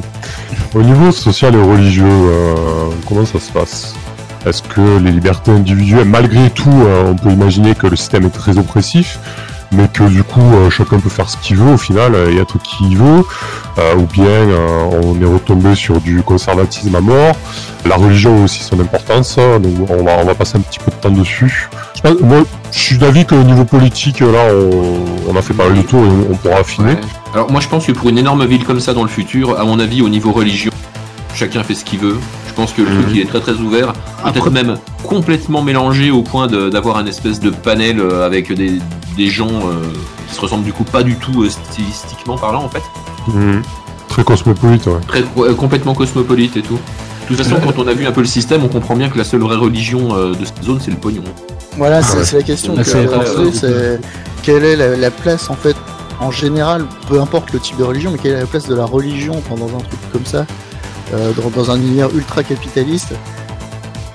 [0.73, 2.55] Au niveau social et religieux, euh,
[3.07, 3.95] comment ça se passe?
[4.45, 8.31] Est-ce que les libertés individuelles, malgré tout, euh, on peut imaginer que le système est
[8.31, 9.19] très oppressif,
[9.71, 12.37] mais que du coup euh, chacun peut faire ce qu'il veut au final euh, et
[12.37, 13.23] être qui il veut,
[13.77, 17.35] euh, ou bien euh, on est retombé sur du conservatisme à mort.
[17.85, 20.79] La religion a aussi son importance, hein, donc on va, on va passer un petit
[20.79, 21.69] peu de temps dessus.
[22.21, 25.81] Moi, je suis d'avis qu'au niveau politique, là, on, on a fait pas mal de
[25.83, 26.93] tours et on, pourra affiner.
[26.93, 26.99] Ouais.
[27.33, 29.63] Alors moi je pense que pour une énorme ville comme ça dans le futur, à
[29.65, 30.71] mon avis au niveau religion,
[31.35, 32.17] chacun fait ce qu'il veut.
[32.47, 33.01] Je pense que le Mhm.
[33.03, 33.93] truc il est très très ouvert,
[34.23, 38.79] peut-être même complètement mélangé au point de- d'avoir un espèce de panel euh, avec des,
[39.15, 39.83] des gens euh,
[40.27, 42.81] qui se ressemblent du coup pas du tout euh, stylistiquement parlant en fait.
[43.27, 43.61] Mhm.
[44.09, 44.93] Très cosmopolite, ouais.
[45.07, 46.79] Très, ouais, complètement cosmopolite et tout.
[47.29, 49.17] De toute façon quand on a vu un peu le système, on comprend bien que
[49.17, 51.23] la seule vraie religion euh, de cette zone c'est le pognon.
[51.77, 52.23] Voilà, c'est Ouais.
[52.25, 53.99] c'est la question que c'est- je poser, c'est
[54.43, 55.75] quelle est la, la place en fait
[56.19, 58.85] en général, peu importe le type de religion, mais quelle est la place de la
[58.85, 60.45] religion dans un truc comme ça,
[61.13, 63.13] euh, dans, dans un univers ultra capitaliste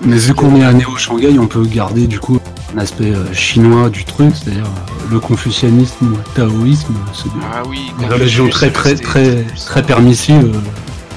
[0.01, 2.41] Mais vu qu'on est à Néo-Shanghai, on peut garder du coup
[2.75, 7.63] un aspect euh, chinois du truc, c'est-à-dire euh, le confucianisme, le taoïsme, c'est des- Ah
[7.69, 10.59] oui, Confucius, religions très très très très permissives euh,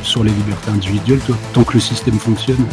[0.06, 1.36] sur les libertés individuelles, toi.
[1.54, 2.66] tant que le système fonctionne.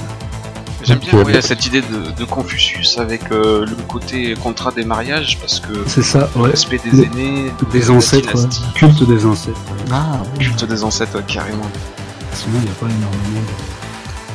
[0.85, 5.38] J'aime bien ouais, cette idée de, de Confucius avec euh, le côté contrat des mariages
[5.38, 6.51] parce que C'est ça, ouais.
[6.51, 8.40] respect des Le- aînés, Des ancêtres, ouais.
[8.40, 9.61] dynastie, culte des ancêtres.
[9.92, 11.62] Ah, culte des ancêtres ouais, carrément.
[12.35, 13.47] Sinon, il n'y a pas énormément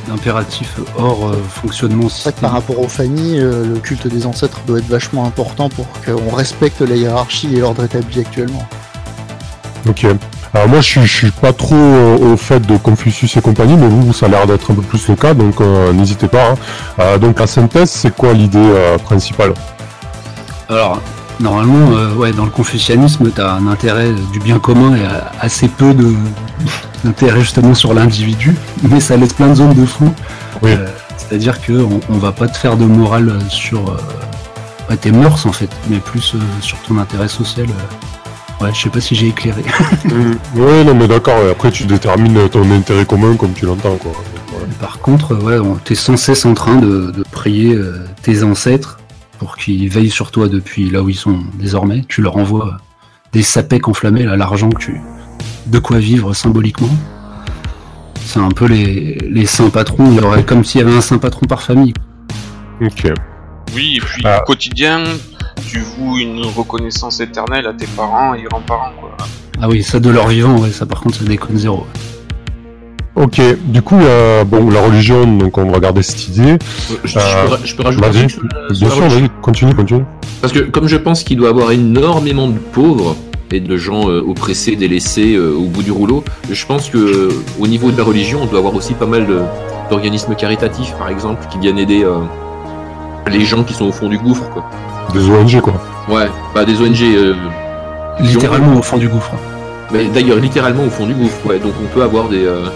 [0.06, 4.24] d'impératifs hors euh, fonctionnement C'est vrai que par rapport aux familles, euh, le culte des
[4.24, 8.66] ancêtres doit être vachement important pour qu'on respecte la hiérarchie et l'ordre établi actuellement.
[9.86, 10.06] Ok.
[10.54, 13.76] Alors moi, je suis, je suis pas trop euh, au fait de Confucius et compagnie,
[13.76, 16.50] mais vous, ça a l'air d'être un peu plus le cas, donc euh, n'hésitez pas.
[16.50, 16.54] hein.
[17.00, 18.72] Euh, donc la synthèse, c'est quoi l'idée
[19.04, 19.52] principale?
[20.70, 21.00] Alors,
[21.38, 25.04] normalement, ouais, dans le confucianisme, tu as un intérêt du bien commun et
[25.40, 26.14] assez peu de
[27.04, 30.12] d'intérêt justement sur l'individu, mais ça laisse plein de zones de flou.
[30.62, 30.72] Oui.
[31.16, 33.96] C'est-à-dire que on, va pas te faire de morale sur
[35.00, 37.66] tes mœurs en fait, mais plus sur ton intérêt social.
[38.60, 39.62] Ouais, je sais pas si j'ai éclairé.
[40.54, 41.42] Oui, non, mais d'accord.
[41.44, 44.10] ouais, Après, tu détermines ton intérêt commun comme tu l'entends, quoi.
[44.10, 44.66] Ouais.
[44.80, 48.98] Par contre, ouais, on- t'es sans cesse en train de, de prier euh, tes ancêtres
[49.38, 52.04] pour qu'ils veillent sur toi depuis là où ils sont désormais.
[52.08, 52.76] Tu leur envoies
[53.32, 55.00] des sapecs enflammés, là, l'argent que tu.
[55.66, 56.90] de quoi vivre symboliquement.
[58.24, 60.10] C'est un peu les, les saints patrons.
[60.10, 61.94] Il y aurait comme s'il y avait un saint patron par famille.
[62.82, 63.12] Ok.
[63.74, 64.40] Oui, et puis Ah.
[64.42, 65.04] au quotidien,
[65.66, 69.10] tu voues une reconnaissance éternelle à tes parents et grands-parents quoi.
[69.60, 71.86] Ah oui, ça de leur vivant, ouais, ça par contre, ça déconne zéro.
[73.16, 73.40] Ok.
[73.64, 76.56] Du coup, euh, bon, la religion, donc on va garder cette idée.
[77.04, 79.74] Je, je Euh, peux, ra- je peux rajouter sur la- sur Bien sûr, vas-y, continue,
[79.74, 80.04] continue.
[80.40, 83.16] Parce que comme je pense qu'il doit y avoir énormément de pauvres
[83.50, 87.28] et de gens euh, oppressés, délaissés euh, au bout du rouleau, je pense que euh,
[87.58, 89.40] au niveau de la religion, on doit avoir aussi pas mal de-
[89.90, 92.18] d'organismes caritatifs, par exemple, qui viennent aider euh,
[93.32, 94.48] les gens qui sont au fond du gouffre.
[94.50, 94.64] Quoi.
[95.12, 95.74] Des ONG, quoi.
[96.08, 97.02] Ouais, pas des ONG.
[97.02, 97.34] euh,
[98.20, 99.32] Littéralement au fond du gouffre.
[99.92, 101.38] mais d'ailleurs, littéralement au fond du gouffre.
[101.46, 102.66] Ouais, donc on peut avoir des, euh,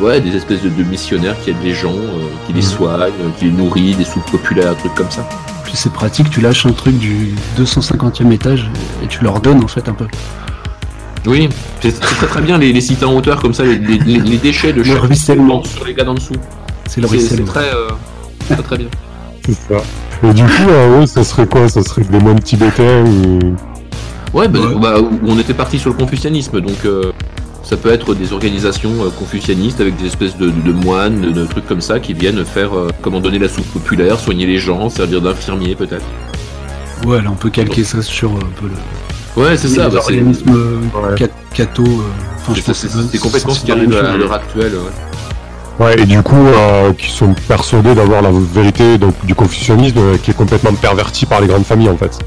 [0.00, 2.66] ouais, des espèces de, de missionnaires qui aident les gens, euh, qui les Mhm.
[2.66, 5.26] soignent, euh, qui les nourrissent, des soupes populaires, trucs comme ça.
[5.64, 8.70] Puis c'est pratique, tu lâches un truc du 250e étage
[9.04, 10.06] et tu leur donnes en fait un peu.
[11.26, 11.48] Oui,
[11.80, 14.72] c'est très très bien les, les sites en hauteur comme ça, les, les- les- déchets
[14.72, 15.14] de Le chaque
[15.66, 16.32] sur les gars d'en dessous.
[16.88, 17.46] C'est le C'est c'est ruissellement.
[17.52, 17.88] très, euh,
[18.48, 18.86] très très bien.
[19.48, 19.82] C'est ça.
[20.28, 21.68] Et du coup, euh, ouais, ça serait quoi?
[21.68, 23.38] Ça serait des moines tibétains ou...
[24.34, 24.74] Ouais, bah, Ouais.
[24.80, 24.94] bah,
[25.26, 27.12] on était parti sur le confucianisme, donc euh,
[27.62, 31.44] ça peut être des organisations euh, confucianistes avec des espèces de, de moines, de, de
[31.46, 34.90] trucs comme ça qui viennent faire euh, comment donner la soupe populaire, soigner les gens,
[34.90, 36.04] servir d'infirmier peut-être.
[37.06, 39.42] Ouais, là on peut calquer ça sur euh, un peu le.
[39.42, 39.84] Ouais, c'est ça.
[39.88, 40.78] bah, c'est organismes euh,
[41.10, 41.14] Ouais.
[41.16, 41.84] cat- catho.
[41.84, 41.86] euh,
[42.38, 44.72] Enfin, je c'est- pense c'est- que c'est complètement ce qui arrive à l'heure actuelle.
[44.74, 44.90] ouais.
[45.78, 50.16] Ouais, et du coup, euh, qui sont persuadés d'avoir la vérité donc, du confucianisme euh,
[50.16, 52.18] qui est complètement perverti par les grandes familles, en fait.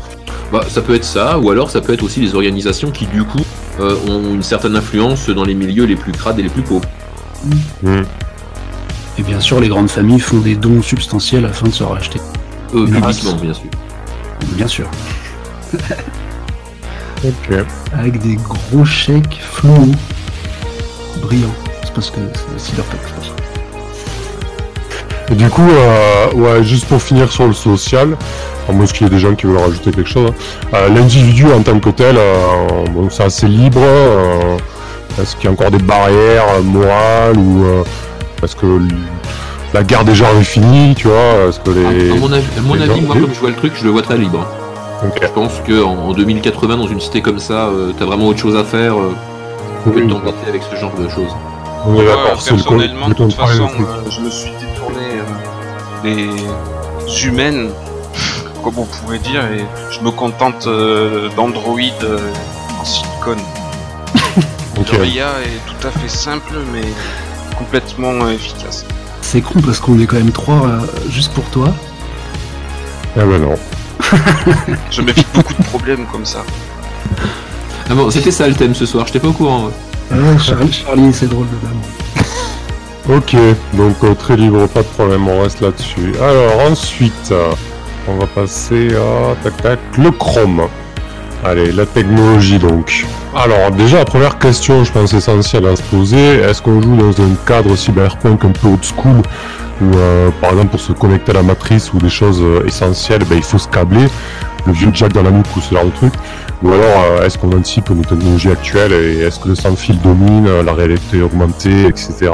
[0.52, 3.24] Bah, ça peut être ça, ou alors ça peut être aussi des organisations qui du
[3.24, 3.40] coup
[3.80, 6.88] euh, ont une certaine influence dans les milieux les plus crades et les plus pauvres.
[7.84, 8.02] Mm.
[9.18, 12.20] Et bien sûr, les grandes familles font des dons substantiels afin de se racheter.
[12.74, 13.42] Euh, publiquement, race.
[13.42, 13.70] bien sûr.
[14.56, 14.88] Bien sûr.
[17.24, 17.56] Ok.
[17.94, 19.92] Avec des gros chèques fluo,
[21.22, 21.54] brillants.
[21.84, 23.41] C'est parce que c'est Cyberpunk, c'est pour ça.
[25.32, 28.18] Et du coup, euh, ouais, juste pour finir sur le social,
[28.68, 30.34] à moins qu'il y ait des gens qui veulent rajouter quelque chose, hein.
[30.74, 33.80] Euh, l'individu en tant que tel, euh, bon, c'est assez libre.
[35.22, 37.64] est-ce qu'il y a encore des barrières morales ou
[38.44, 38.66] est-ce que
[39.74, 42.12] la guerre des genres est finie, tu vois Est-ce que les...
[42.12, 43.86] À mon avis, à mon les avis, gens- moi, comme je vois le truc, je
[43.86, 44.46] le vois très libre.
[45.22, 48.56] Je pense que en en 2080, dans une cité comme ça, t'as vraiment autre chose
[48.58, 48.96] à faire
[49.86, 51.32] que de t'embêter avec ce genre de choses.
[51.86, 57.70] On Ouais, personnellement, le de toute façon, euh, je me suis détourné euh, des humaines,
[58.64, 62.20] comme on pourrait dire, et je me contente euh, d'Android euh,
[62.80, 63.40] en silicone.
[64.80, 64.94] Ok.
[64.94, 66.82] Leur IA est tout à fait simple, mais
[67.58, 68.86] complètement euh, efficace.
[69.22, 71.74] C'est con parce qu'on est quand même trois euh, juste pour toi.
[73.18, 73.56] Eh ben non.
[74.90, 76.44] Je m'évite beaucoup de problèmes comme ça.
[77.90, 79.66] Ah bon, c'était ça le thème ce soir, j'étais pas au courant.
[79.66, 79.74] ouais.
[80.12, 82.26] Ouais, Charlie, Charlie, c'est drôle de dame.
[83.10, 83.36] Ok,
[83.74, 86.14] donc euh, très libre, pas de problème, on reste là-dessus.
[86.22, 87.34] Alors ensuite,
[88.08, 90.68] on va passer à tac tac le Chrome.
[91.44, 93.06] Allez, la technologie donc.
[93.36, 97.20] Alors déjà la première question, je pense essentielle à se poser, est-ce qu'on joue dans
[97.22, 99.22] un cadre cyberpunk un peu old school
[99.82, 103.24] où euh, par exemple pour se connecter à la matrice ou des choses euh, essentielles,
[103.28, 104.08] ben, il faut se câbler,
[104.68, 106.14] le vieux jack dans la nuque ou ce genre de truc.
[106.64, 110.00] Ou alors euh, est-ce qu'on anticipe nos technologies actuelles et est-ce que le sans fil
[110.02, 112.32] domine, euh, la réalité augmentée, etc.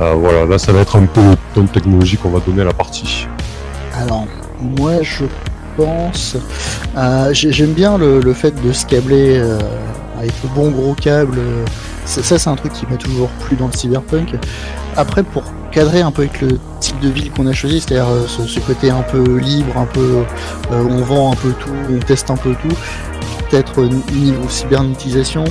[0.00, 2.62] Euh, voilà, là ça va être un peu le ton de technologie qu'on va donner
[2.62, 3.26] à la partie.
[3.94, 4.26] Alors,
[4.78, 5.24] moi je
[5.76, 6.36] pense.
[7.32, 9.38] j'ai- J'aime bien le, fait de se câbler
[10.18, 11.38] avec le bon gros câble.
[12.04, 14.34] Ça, c'est un truc qui m'a toujours plu dans le cyberpunk.
[14.96, 18.26] Après, pour cadrer un peu avec le type de ville qu'on a choisi, c'est-à-dire euh,
[18.26, 20.24] ce, côté un peu libre, un peu
[20.70, 22.76] euh, on vend un peu tout, on teste un peu tout,
[23.48, 25.44] peut-être euh, niveau cybernétisation,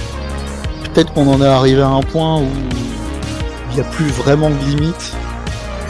[0.94, 2.48] peut-être qu'on en est arrivé à un point où
[3.72, 5.14] il n'y a plus vraiment de limites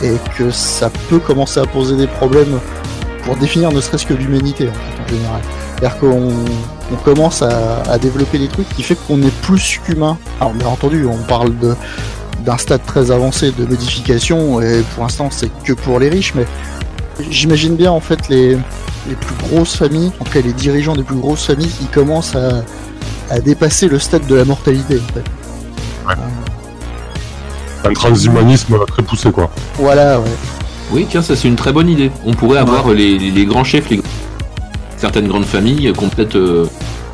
[0.02, 2.60] et que ça peut commencer à poser des problèmes
[3.26, 5.42] pour définir ne serait-ce que l'humanité en, en général.
[5.76, 6.30] C'est-à-dire qu'on
[6.92, 10.18] on commence à, à développer des trucs qui fait qu'on est plus qu'humain.
[10.40, 11.76] Alors bien entendu, on parle de
[12.46, 16.46] d'un stade très avancé de modification et pour l'instant c'est que pour les riches, mais
[17.30, 18.54] j'imagine bien en fait les,
[19.08, 22.36] les plus grosses familles, en tout cas les dirigeants des plus grosses familles qui commencent
[22.36, 22.64] à,
[23.30, 25.24] à dépasser le stade de la mortalité en fait.
[27.84, 29.52] Un transhumanisme très poussé quoi.
[29.76, 30.26] Voilà, ouais.
[30.92, 32.12] Oui, tiens, ça c'est une très bonne idée.
[32.26, 34.02] On pourrait avoir les, les- les grands chefs, les...
[35.02, 36.66] certaines grandes familles euh, qui, ont peut-être, euh,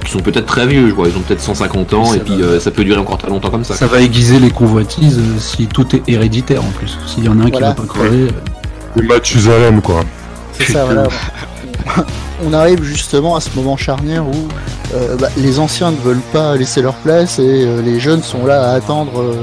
[0.06, 2.60] qui sont peut-être très vieux, je vois, ils ont peut-être 150 ans, et puis euh,
[2.60, 3.74] ça peut durer encore très longtemps comme ça.
[3.76, 6.98] Ça va aiguiser les convoitises euh, si tout est héréditaire en plus.
[7.08, 7.58] S'il y en a un Voilà.
[7.58, 8.24] qui va pas crever.
[8.28, 8.32] euh,
[8.96, 10.02] Le Mathusalem quoi.
[10.60, 11.08] C'est ça, voilà.
[12.46, 14.48] On arrive justement à ce moment charnière où
[14.96, 18.46] euh, bah, les anciens ne veulent pas laisser leur place et euh, les jeunes sont
[18.46, 19.36] là à attendre euh,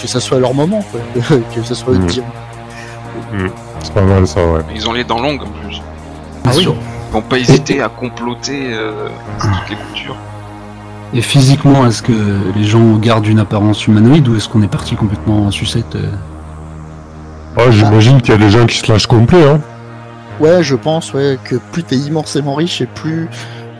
[0.00, 1.00] que ça soit leur moment, quoi.
[1.54, 2.06] que ça soit eux de Mm.
[2.06, 2.22] dire.
[3.82, 4.60] C'est pas mal ça ouais.
[4.74, 5.80] Ils ont les dents longues en plus.
[6.44, 6.62] Ah oui.
[6.62, 6.74] sûr.
[7.10, 9.08] Ils vont pas hésiter à comploter euh,
[9.40, 10.16] toutes les coutures.
[11.12, 12.12] Et physiquement, est-ce que
[12.54, 16.08] les gens gardent une apparence humanoïde ou est-ce qu'on est parti complètement en sucette euh
[17.56, 19.60] Ouais, j'imagine qu'il y a des gens qui se lâchent complet hein.
[20.38, 23.28] Ouais, je pense ouais, que plus t'es immensément riche et plus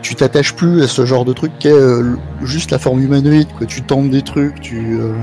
[0.01, 3.47] tu t'attaches plus à ce genre de truc qu'est euh, juste la forme humanoïde.
[3.57, 3.65] Quoi.
[3.65, 5.13] Tu tentes des trucs, tu, euh,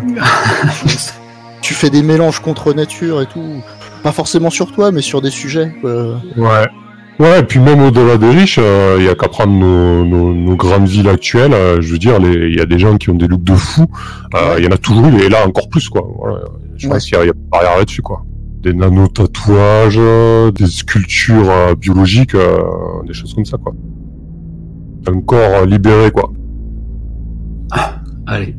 [1.61, 3.63] tu fais des mélanges contre nature et tout.
[4.03, 5.77] Pas forcément sur toi, mais sur des sujets.
[5.83, 6.23] quoi.
[6.39, 6.67] Ouais.
[7.21, 10.33] Ouais, et puis même au-delà des riches, euh, il y a qu'à prendre nos, nos,
[10.33, 11.53] nos grandes villes actuelles.
[11.53, 13.55] euh, je veux dire, les- il y a des gens qui ont des looks de
[13.55, 13.87] fous.
[14.37, 16.07] Euh, Il y en a toujours eu, et là encore plus, quoi.
[16.17, 16.41] Voilà.
[16.77, 16.93] Je Ouais.
[16.95, 18.23] pense qu'il y a, pas barrière là-dessus, quoi.
[18.63, 22.59] Des nano-tatouages, euh, des sculptures euh, biologiques, euh,
[23.07, 23.73] des choses comme ça, quoi.
[25.09, 26.31] Un corps euh, libéré, quoi.
[28.27, 28.55] Allez.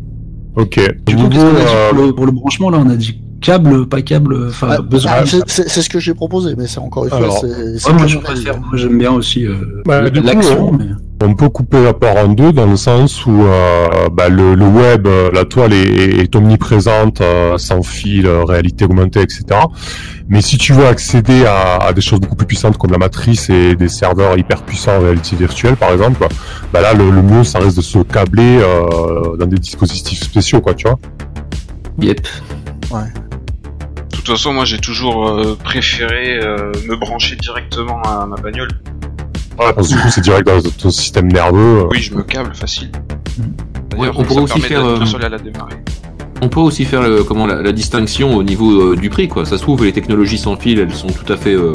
[0.55, 0.79] Ok.
[1.05, 2.95] Du coup, qu'est-ce qu'on a dit euh, pour, le, pour le branchement là On a
[2.95, 5.11] dit câble, pas câble, enfin Ah, besoin.
[5.47, 8.59] c'est- ce que j'ai proposé, mais c'est encore une fois, Ouais, moi, je préfère.
[8.59, 10.69] Moi, j'aime bien aussi euh, Bah, l'action.
[10.69, 10.85] on- mais-
[11.21, 14.65] On peut couper la part en deux dans le sens où euh, bah, le, le
[14.65, 19.43] web, euh, la toile est, est omniprésente, euh, sans fil, réalité augmentée, etc.
[20.29, 23.49] Mais si tu veux accéder à, à des choses beaucoup plus puissantes comme la matrice
[23.49, 26.25] et des serveurs hyper puissants en réalité virtuelle, par exemple,
[26.71, 30.61] bah là le, le mieux ça reste de se câbler euh, dans des dispositifs spéciaux,
[30.61, 30.97] quoi, tu vois.
[31.99, 32.21] Yep.
[32.21, 33.28] De
[34.19, 38.69] toute façon, moi j'ai toujours euh, préféré euh, me brancher directement à ma bagnole.
[39.59, 41.79] Ouais, parce que du coup c'est direct dans ton système nerveux.
[41.81, 41.87] euh.
[41.91, 42.91] Oui, je me câble facile.
[43.89, 45.75] D'ailleurs, on pourrait aussi faire, euh, à la démarrer.
[46.41, 49.27] On peut aussi faire le, comment, la, la distinction au niveau euh, du prix.
[49.27, 49.45] Quoi.
[49.45, 51.73] Ça se trouve, les technologies sans fil, elles sont tout à fait euh,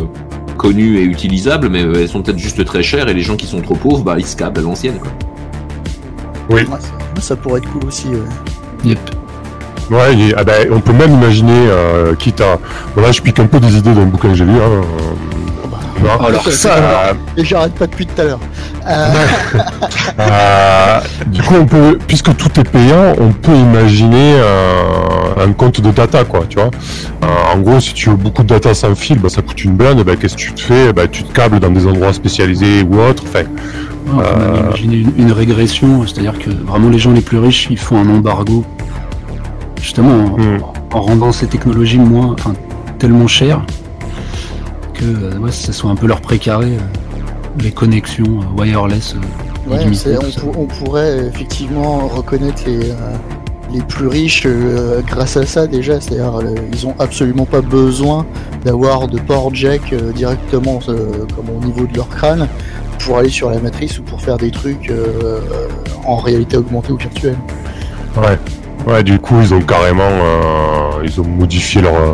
[0.56, 3.60] connues et utilisables, mais elles sont peut-être juste très chères et les gens qui sont
[3.60, 4.98] trop pauvres, bah, ils se câblent à l'ancienne.
[4.98, 5.10] quoi.
[6.48, 6.62] Oui.
[6.62, 6.78] Ouais,
[7.16, 8.08] ça, ça pourrait être cool aussi.
[8.08, 8.18] ouais.
[8.84, 8.98] Yep.
[9.90, 12.58] Ouais, ah ben, on peut même imaginer, euh, quitte à...
[12.96, 14.52] Bon là, je pique un peu des idées d'un bouquin que j'ai lu.
[14.52, 14.82] Hein,
[16.04, 16.24] euh, hein.
[16.26, 18.40] Alors ça, Euh, Et j'arrête pas depuis tout à l'heure.
[18.88, 19.06] Euh,
[20.20, 25.80] Euh, du coup, on peut, puisque tout est payant, on peut imaginer euh, un compte
[25.80, 26.70] de data, quoi, tu vois.
[27.24, 29.74] Euh, en gros, si tu veux beaucoup de data sans fil, bah, ça coûte une
[29.74, 30.02] blinde.
[30.04, 30.92] Bah, qu'est-ce que tu te fais?
[30.92, 33.24] Bah, Tu te câbles dans des endroits spécialisés ou autres.
[33.26, 33.44] Enfin,
[34.12, 37.66] On peut même imaginer une, une régression, c'est-à-dire que vraiment les gens les plus riches,
[37.70, 38.64] ils font un embargo,
[39.84, 40.58] justement en, Hmm.
[40.94, 42.54] en rendant ces technologies moins, enfin
[42.98, 43.62] tellement chères
[44.94, 46.78] que euh, ouais, ça soit un peu leur précaré, euh,
[47.60, 49.14] les connexions euh, wireless.
[49.14, 50.10] euh, ouais, on, ça.
[50.40, 52.94] pour- on pourrait effectivement reconnaître les, euh,
[53.74, 56.00] les plus riches euh, grâce à ça déjà.
[56.00, 58.24] C'est-à-dire euh, ils ont absolument pas besoin
[58.64, 62.48] d'avoir de port jack euh, directement euh, comme au niveau de leur crâne
[63.00, 65.40] pour aller sur la matrice ou pour faire des trucs euh,
[66.06, 67.36] en réalité augmentée ou virtuelle.
[68.16, 68.38] ouais.
[68.86, 72.12] Ouais, du coup, ils ont carrément, euh, ils ont modifié leur, euh,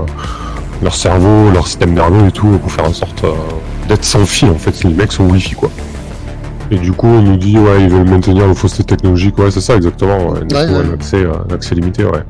[0.82, 3.32] leur cerveau, leur système nerveux et tout pour faire en sorte euh,
[3.88, 4.50] d'être sans fil.
[4.50, 5.68] En fait, les mecs sont wifi, quoi.
[6.70, 9.36] Et du coup, on nous dit, ouais, ils veulent maintenir le fausseté technologique.
[9.38, 10.28] Ouais, c'est ça, exactement.
[10.30, 10.44] Ouais.
[10.44, 10.84] Du Ouais, coup, ouais.
[10.88, 12.22] un accès, euh, un accès limité, ouais.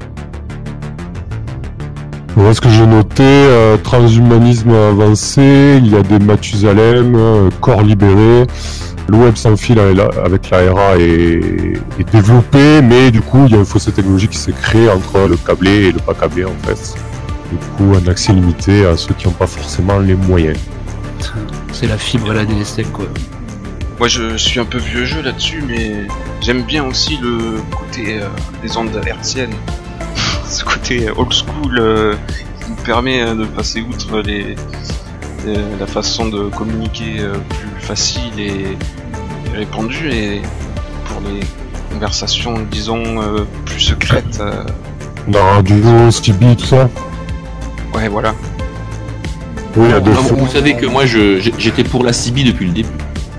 [2.37, 7.83] Voilà ce que j'ai noté, euh, transhumanisme avancé, il y a des Mathusalem, euh, corps
[7.83, 8.47] libéré,
[9.11, 11.41] le web sans fil avec la- avec la RA est,
[11.99, 15.27] est développé, mais du coup il y a un fossé technologique qui s'est créé entre
[15.29, 16.95] le câblé et le pas câblé en fait.
[17.51, 20.57] Du coup un accès limité à ceux qui n'ont pas forcément les moyens.
[21.73, 23.07] C'est la fibre à la DSL quoi.
[23.99, 26.07] Moi je suis un peu vieux jeu là-dessus, mais
[26.41, 28.29] j'aime bien aussi le côté euh,
[28.63, 29.55] des ondes hertziennes.
[30.49, 32.15] Ce côté old school euh,
[32.65, 34.55] qui nous permet euh, de passer outre les,
[35.47, 38.77] euh, la façon de communiquer euh, plus facile et,
[39.53, 40.43] et répandue et
[41.07, 41.41] pour les
[41.93, 44.39] conversations disons euh, plus secrètes.
[44.41, 44.65] euh,
[45.29, 46.89] Dans Radio, Skibi, tout ça
[47.95, 48.35] ouais voilà.
[49.77, 50.37] Oui, il y a deux fois.
[50.37, 52.89] vous savez que moi, je- j'étais pour la CB depuis le début.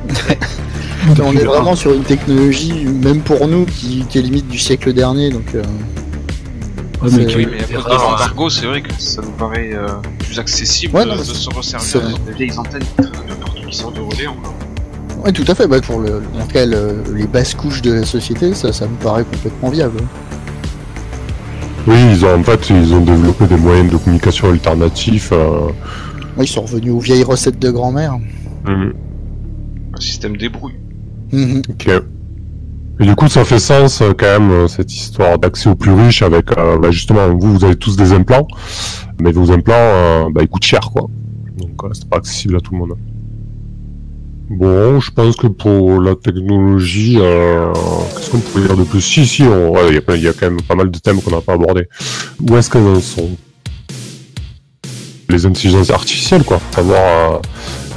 [1.21, 4.93] On est vraiment sur une technologie, même pour nous, qui, qui est limite du siècle
[4.93, 5.29] dernier.
[5.29, 5.61] Donc, euh,
[7.01, 8.93] Ouais, C'est- mais qui- Oui, mais à c'est cause de rare, l'embargo, c'est vrai que
[8.99, 9.87] ça nous paraît euh,
[10.19, 13.61] plus accessible Ouais, non, de, se resservir des vieilles antennes qui traînent un peu partout
[13.69, 14.35] qui sortent de Rodéon.
[14.41, 14.53] quoi.
[15.23, 15.67] Ouais, tout à fait.
[15.67, 18.87] Bah, pour le, en tout cas, le- les basses couches de la société, ça, ça
[18.87, 19.99] me paraît complètement viable.
[21.87, 25.29] Oui, ils ont en fait ils ont développé des moyens de communication alternatifs.
[25.31, 25.67] euh,
[26.37, 28.17] Ouais, ils sont revenus aux vieilles recettes de grand-mère.
[28.67, 28.93] hum,
[29.95, 30.75] Un système débrouille.
[31.31, 31.61] Mhm.
[31.69, 31.89] Ok.
[32.99, 35.91] Et du coup, ça fait sens euh, quand même euh, cette histoire d'accès aux plus
[35.93, 38.47] riches avec euh, bah, justement vous, vous avez tous des implants,
[39.19, 41.07] mais vos implants, euh, bah, ils coûtent cher quoi.
[41.57, 42.93] Donc euh, c'est pas accessible à tout le monde.
[44.51, 47.71] Bon, je pense que pour la technologie, euh,
[48.13, 48.99] qu'est-ce qu'on pourrait dire de plus?
[48.99, 51.39] Si, si, ouais, il y, a, y quand même pas mal de thèmes qu'on n'a
[51.39, 51.87] pas abordés.
[52.41, 53.29] Où est-ce qu'elles en sont?
[55.29, 56.59] Les intelligences artificielles, quoi.
[56.75, 57.37] Savoir euh,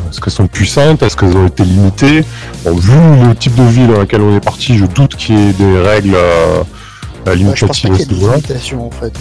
[0.09, 2.25] est-ce qu'elles sont puissantes, est-ce qu'elles ont été limitées?
[2.65, 2.93] Bon, vu
[3.29, 5.79] le type de vie dans laquelle on est parti, je doute qu'il y ait des
[5.81, 6.63] règles euh,
[7.27, 9.13] Ouais, je pense pas limitatives y ait des limitations en fait.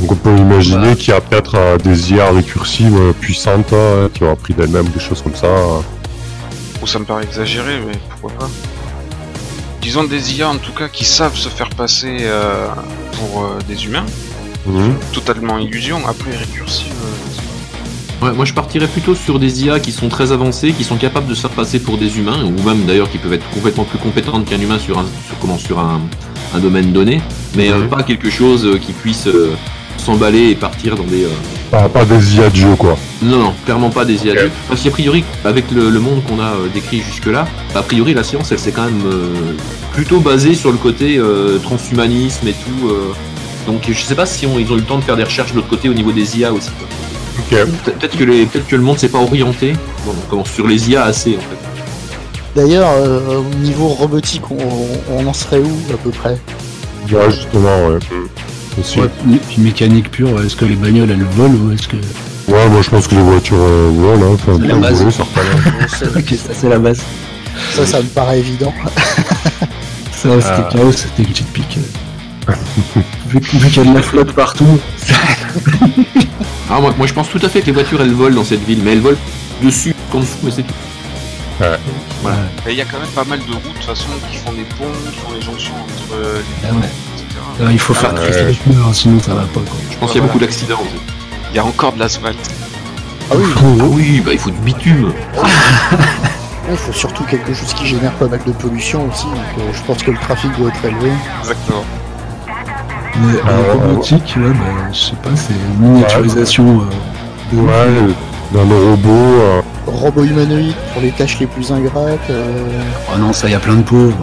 [0.00, 0.94] Donc on peut imaginer Bah.
[0.96, 4.88] qu'il y a peut-être euh, des IA récursives euh, puissantes euh, qui ont appris d'elles-mêmes
[4.88, 5.46] des choses comme ça.
[5.46, 5.80] euh.
[6.82, 8.50] Ou ça me paraît exagéré, mais pourquoi pas.
[9.82, 12.66] Disons des IA en tout cas qui savent se faire passer euh,
[13.12, 14.06] pour euh, des humains,
[14.66, 14.94] Mhm.
[15.12, 16.92] totalement illusion, après récursive.
[16.92, 20.96] euh, Ouais, moi, je partirais plutôt sur des IA qui sont très avancées, qui sont
[20.96, 23.84] capables de se faire passer pour des humains, ou même d'ailleurs qui peuvent être complètement
[23.84, 26.00] plus compétentes qu'un humain sur un, sur, comment, sur un,
[26.54, 27.22] un domaine donné,
[27.56, 27.88] mais euh, Mhm.
[27.88, 29.54] pas quelque chose euh, qui puisse euh,
[29.96, 31.24] s'emballer et partir dans des.
[31.24, 31.28] euh,
[31.70, 32.96] Pas, pas des IA jeu quoi.
[33.22, 34.38] Non, non, clairement pas des IA Ok.
[34.38, 34.52] adultes.
[34.68, 38.24] Parce qu'a priori, avec le, le monde qu'on a euh, décrit jusque-là, a priori la
[38.24, 39.28] science, elle s'est quand même euh,
[39.92, 42.88] plutôt basée sur le côté euh, transhumanisme et tout.
[42.88, 43.12] euh.
[43.66, 45.50] donc je sais pas si on- ils ont eu le temps de faire des recherches
[45.52, 46.70] de l'autre côté au niveau des IA aussi.
[47.50, 49.72] Pe- Peut-être que, les- peut-être que le monde s'est pas orienté
[50.04, 51.56] bon, comment, sur les IA assez en fait.
[52.56, 54.56] D'ailleurs, euh, au niveau robotique, on,
[55.16, 56.36] on en serait où à peu près?
[57.12, 57.98] Ouais, justement, ouais.
[58.78, 59.00] Aussi.
[59.00, 59.38] Ouais, Ouais.
[59.48, 61.96] puis mécanique pure, est-ce que les bagnoles elles volent ou est-ce que.
[62.48, 64.34] moi je pense que les voitures euh, volent, hein.
[64.34, 65.02] Enfin, C'est la base.
[65.02, 67.00] voler, ok, ça c'est la base.
[67.74, 68.72] Ça, ça me paraît évident.
[70.12, 70.68] Ça c'était Ah.
[70.70, 71.78] chaos, c'était une petite pique.
[73.28, 74.78] vu qu'il y a de la flotte partout,
[76.68, 78.62] Ah, moi, moi je pense tout à fait que les voitures elles volent dans cette
[78.64, 79.16] ville, mais elles volent
[79.62, 80.74] dessus, qu'en dessous, mais c'est tout.
[82.22, 82.36] Voilà.
[82.66, 84.52] Et il y a quand même pas mal de routes de toute façon qui font
[84.52, 86.88] des ponts, qui font des jonctions entre euh, les Ah ouais.
[87.60, 88.44] Euh, il faut faire Ah, ouais.
[88.48, 89.60] les pneus, hein, sinon ça va pas.
[89.60, 89.76] Quoi.
[89.90, 90.74] Je pense qu'il y a beaucoup d'accidents.
[90.76, 91.12] en fait.
[91.52, 92.50] Il y a encore de l'asphalte.
[93.30, 95.12] Ah oui, Ah oui, bah il faut du bitume.
[96.70, 99.82] il faut surtout quelque chose qui génère pas mal de pollution aussi, donc euh, je
[99.82, 101.10] pense que le trafic doit être élevé.
[101.40, 101.84] Exactement.
[102.46, 106.80] Mais Ah, euh, ouais, robotique, ouais, bah, je sais pas, c'est une miniaturisation.
[106.82, 108.14] euh, de- Ouais,
[108.52, 109.08] dans le robot.
[109.10, 112.30] euh, Robot humanoïde pour les tâches les plus ingrates.
[112.30, 112.80] euh,
[113.12, 114.16] Oh non, ça y a plein de pauvres.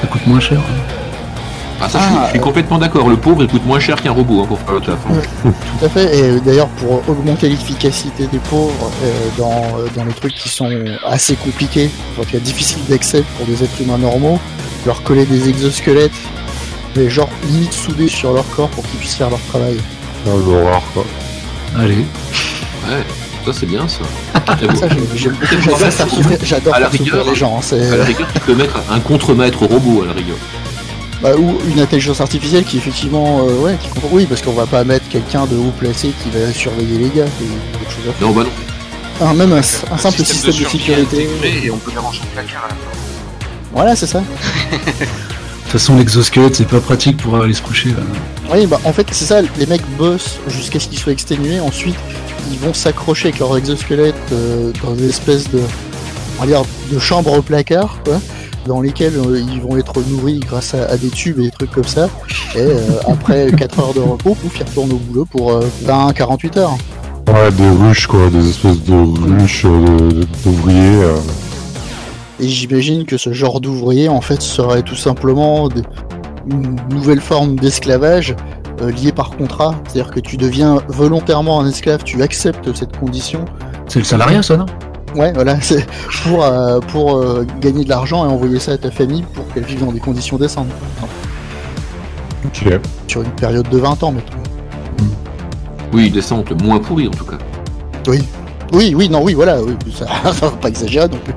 [0.00, 0.58] Ça coûte moins cher.
[0.58, 1.03] hein.
[1.80, 3.08] Ah ça, je suis- Ah, je suis complètement d'accord.
[3.08, 4.98] Le pauvre, il coûte moins cher qu'un robot hein, pour faire le taf.
[5.10, 5.50] hein.
[5.78, 10.04] Tout à fait, et euh, d'ailleurs pour augmenter l'efficacité des pauvres euh, dans, euh, dans
[10.04, 10.70] les trucs qui sont
[11.06, 14.38] assez compliqués, enfin qui est difficile d'accès pour des êtres humains normaux,
[14.86, 16.12] leur coller des exosquelettes,
[16.96, 19.76] mais genre limite soudés sur leur corps pour qu'ils puissent faire leur travail.
[20.26, 21.04] ah, l'horreur, quoi.
[21.78, 21.96] Allez.
[22.88, 23.02] Ouais,
[23.44, 24.04] ça c'est bien ça.
[26.46, 27.58] J'adore faire souffrir, les gens.
[27.58, 27.62] hein,
[27.92, 30.36] À la rigueur, tu peux mettre un contre-maître robot à la rigueur.
[31.22, 34.08] Bah, ou une intelligence artificielle qui effectivement, euh, ouais, qui comprend.
[34.12, 37.26] Oui, parce qu'on va pas mettre quelqu'un de haut placé qui va surveiller les gars.
[37.38, 38.26] C'est chose à faire.
[38.26, 39.26] Non, bah non.
[39.26, 41.28] Un, même un, un simple système, de, sécurité.
[41.64, 42.98] et on peut les ranger au placard à la fin.
[43.72, 44.20] Voilà, c'est ça.
[44.20, 47.90] De toute façon, l'exosquelette, c'est pas pratique pour aller se coucher.
[47.90, 48.02] là.
[48.52, 49.40] Oui, bah en fait, c'est ça.
[49.58, 51.58] Les mecs bossent jusqu'à ce qu'ils soient exténués.
[51.60, 51.96] Ensuite,
[52.52, 55.60] ils vont s'accrocher avec leur exosquelette euh, dans une espèce de,
[56.38, 56.62] on va dire,
[56.92, 58.20] de chambre au placard, quoi,
[58.66, 61.70] dans lesquelles euh, ils vont être nourris grâce à, à des tubes et des trucs
[61.70, 62.08] comme ça.
[62.54, 66.58] Et euh, après 4 heures de repos, pouf, ils retournent au boulot pour euh, 20-48
[66.58, 66.76] heures.
[67.28, 68.94] Ouais, des ruches, quoi, des espèces de
[69.40, 69.64] ruches
[70.44, 71.02] d'ouvriers.
[71.02, 71.16] euh.
[72.40, 75.82] Et j'imagine que ce genre d'ouvrier, en fait, serait tout simplement des-
[76.50, 78.34] une nouvelle forme d'esclavage
[78.82, 79.74] euh, liée par contrat.
[79.88, 83.44] C'est-à-dire que tu deviens volontairement un esclave, tu acceptes cette condition.
[83.86, 84.66] C'est le salariat, ça, non?
[85.14, 85.86] Ouais, voilà, c'est
[86.24, 89.64] pour, euh, pour euh, gagner de l'argent et envoyer ça à ta famille pour qu'elle
[89.64, 90.68] vive dans des conditions décentes.
[92.44, 92.78] Ok.
[93.08, 94.36] Sur une période de 20 ans, mettons.
[95.92, 97.38] Oui, descente, moins pourri en tout cas.
[98.72, 101.34] Oui, oui, non, oui, voilà, oui, ça, ça va pas exagérer non plus.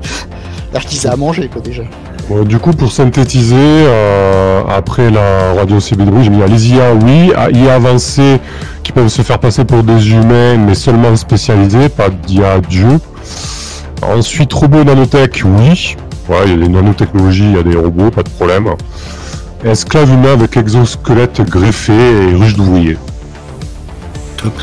[1.05, 1.83] À manger, quoi, déjà.
[2.29, 6.93] Bon, du coup, pour synthétiser, euh, après la radio CB j'ai mis ah, les IA,
[6.93, 8.39] oui, à IA avancées
[8.83, 12.99] qui peuvent se faire passer pour des humains, mais seulement spécialisés, pas d'IA Dieu.
[14.01, 15.95] Ensuite, robots nanotech, oui.
[16.29, 18.69] Ouais, il y a des nanotechnologies, il y a des robots, pas de problème.
[19.63, 22.97] Esclaves humains avec exosquelette greffé et ruche d'ouvriers.
[24.37, 24.53] Top.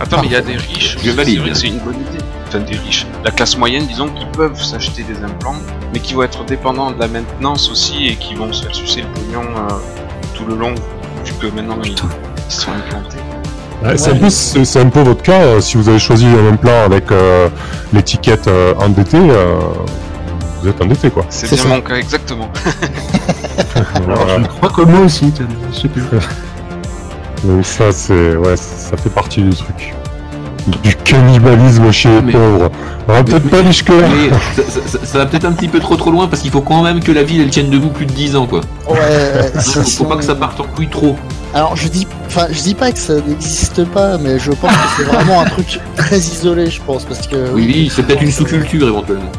[0.00, 0.96] Attends, mais il y a des riches.
[1.02, 1.54] Je c'est valide.
[1.54, 2.24] C'est une bonne idée.
[2.48, 3.06] Enfin, des riches.
[3.24, 5.56] La classe moyenne, disons, qui peuvent s'acheter des implants,
[5.92, 9.02] mais qui vont être dépendants de la maintenance aussi et qui vont se faire sucer
[9.02, 9.68] le pognon euh,
[10.34, 10.74] tout le long,
[11.24, 11.96] vu que maintenant ils
[12.48, 13.18] sont implantés.
[13.84, 15.40] Ouais, c'est un peu, c'est c'est un peu votre cas.
[15.42, 17.48] euh, si vous avez choisi un implant avec euh,
[17.92, 19.58] l'étiquette euh, endetté, euh,
[20.62, 21.24] vous êtes endetté, quoi.
[21.30, 21.70] C'est C'est bien ça.
[21.70, 22.48] mon cas, exactement.
[24.04, 24.38] Voilà.
[24.42, 26.02] Je crois comme moi aussi, tiens, je sais plus.
[27.44, 29.94] Donc ça, c'est, ouais, ça fait partie du truc.
[30.82, 32.70] Du cannibalisme chez les Mais- pauvres.
[33.08, 33.94] On va peut-être pas jusque là.
[34.08, 34.28] Mais
[34.62, 36.60] ça, ça- ça- ça va peut-être un petit peu trop trop loin parce qu'il faut
[36.60, 38.60] quand même que la ville elle tienne debout plus de 10 ans quoi.
[38.88, 38.98] Ouais,
[39.58, 41.16] Faut, faut pas que ça parte en couille trop.
[41.54, 44.78] Alors je dis, enfin je dis pas que ça n'existe pas, mais je pense que
[44.96, 48.30] c'est vraiment un truc très isolé, je pense, parce que Oui, oui, c'est peut-être une
[48.30, 49.32] sous-culture éventuellement.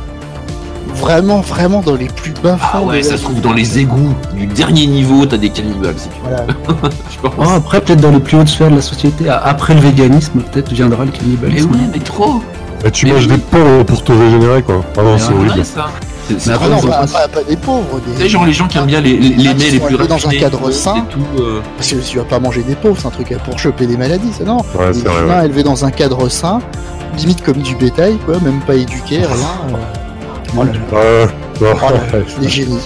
[0.96, 2.68] vraiment, vraiment dans les plus bas fonds.
[2.74, 6.10] Ah ouais, ça se trouve dans les égouts du dernier niveau, t'as des cannibales si
[6.10, 6.36] tu veux.
[6.36, 6.90] Voilà.
[7.12, 7.34] Je pense.
[7.50, 10.72] Ah, après, peut-être dans les plus hautes sphères de la société, après le véganisme, peut-être
[10.74, 11.72] viendra le mais cannibalisme.
[11.72, 12.44] ouais, mais trop.
[12.84, 13.34] Et tu Mais manges oui.
[13.34, 14.84] des pauvres pour te régénérer, quoi.
[14.98, 15.64] Ah non, Mais c'est horrible.
[15.66, 15.88] Ça.
[16.40, 18.28] C'est Ah non, pas, pas- pas des pauvres, des...
[18.30, 20.28] Genre les gens qui aiment bien les, les, les Ah, mets les plus élevés dans
[20.28, 21.06] un cadre et sain.
[21.10, 23.86] tout, euh, parce que tu vas pas manger des pauvres, c'est un truc pour choper
[23.88, 24.58] des maladies, ça non.
[24.78, 25.22] Ouais, vrai.
[25.24, 25.46] humains ouais.
[25.46, 26.60] élevés dans un cadre sain,
[27.18, 29.28] limite comme du bétail, quoi, même pas éduqués, rien.
[29.74, 29.78] euh,
[30.54, 31.28] Voilà, ouais,
[31.60, 32.26] voilà, ouais.
[32.40, 32.80] des génies.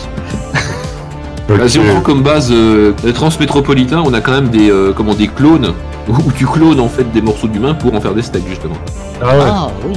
[1.68, 5.28] Si on prend comme base euh, transmétropolitain, on a quand même des, euh, comment, des
[5.28, 5.74] clones,
[6.08, 8.76] où tu clones en fait des morceaux d'humain pour en faire des steaks justement.
[9.22, 9.44] Ah ouais.
[9.46, 9.94] Ah oui.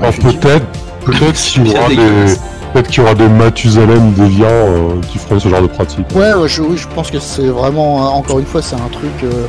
[0.00, 0.40] Alors Effectivement.
[0.40, 0.66] peut-être,
[1.04, 1.96] peut-être qu'il y aura des,
[2.72, 6.06] peut-être qu'il y aura des Mathusalem déviants euh, qui feront ce genre de pratique.
[6.14, 8.88] Ouais, ouais, je, oui, je pense que c'est vraiment, euh, encore une fois, c'est un
[8.90, 9.46] truc euh,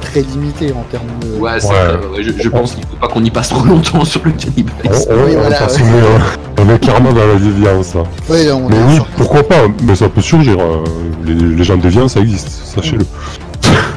[0.00, 1.38] très limité en termes de.
[1.38, 2.22] Ouais, c'est Ouais.
[2.22, 5.10] je, je pense qu'il faut pas qu'on y passe trop longtemps sur le cannibalisme.
[5.10, 5.82] on- Oui, on voilà, passe- ouais.
[5.84, 6.18] mais, euh,
[6.62, 7.94] on est clairement dans la déviance.
[7.94, 8.02] là.
[8.28, 10.56] Ouais, là, on Mais oui, pourquoi pas Mais ça peut surgir.
[10.58, 10.84] euh,
[11.24, 13.04] les, les gens déviants, ça existe, sachez-le.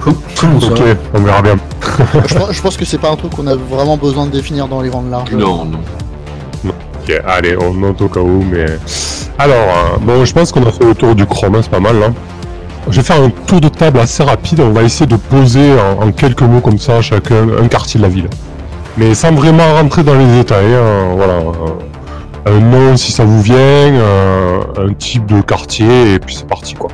[0.05, 0.81] Ok,
[1.13, 1.55] on verra bien.
[2.27, 4.67] je, pense, je pense que c'est pas un truc qu'on a vraiment besoin de définir
[4.67, 5.31] dans les grandes larges.
[5.31, 5.79] Non, non.
[6.65, 8.65] Ok, allez, on note au cas où, mais...
[9.37, 11.79] Alors, euh, bon, je pense qu'on a fait le tour du chrome, hein, c'est pas
[11.79, 12.07] mal, là.
[12.89, 16.05] Je vais faire un tour de table assez rapide, on va essayer de poser en,
[16.07, 18.27] en quelques mots comme ça chacun un quartier de la ville.
[18.97, 21.33] Mais sans vraiment rentrer dans les détails, hein, voilà.
[21.33, 21.71] euh,
[22.45, 26.73] un nom si ça vous vient, euh, un type de quartier, et puis c'est parti
[26.73, 26.89] quoi.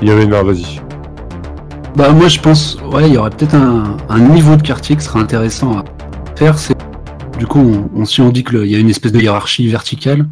[0.00, 0.80] Il y avait une vas-y.
[1.96, 5.04] Bah moi je pense, ouais, il y aurait peut-être un, un niveau de quartier qui
[5.04, 5.84] serait intéressant à
[6.36, 6.56] faire.
[6.56, 6.76] C'est
[7.40, 10.26] du coup, on, on, si on dit qu'il y a une espèce de hiérarchie verticale,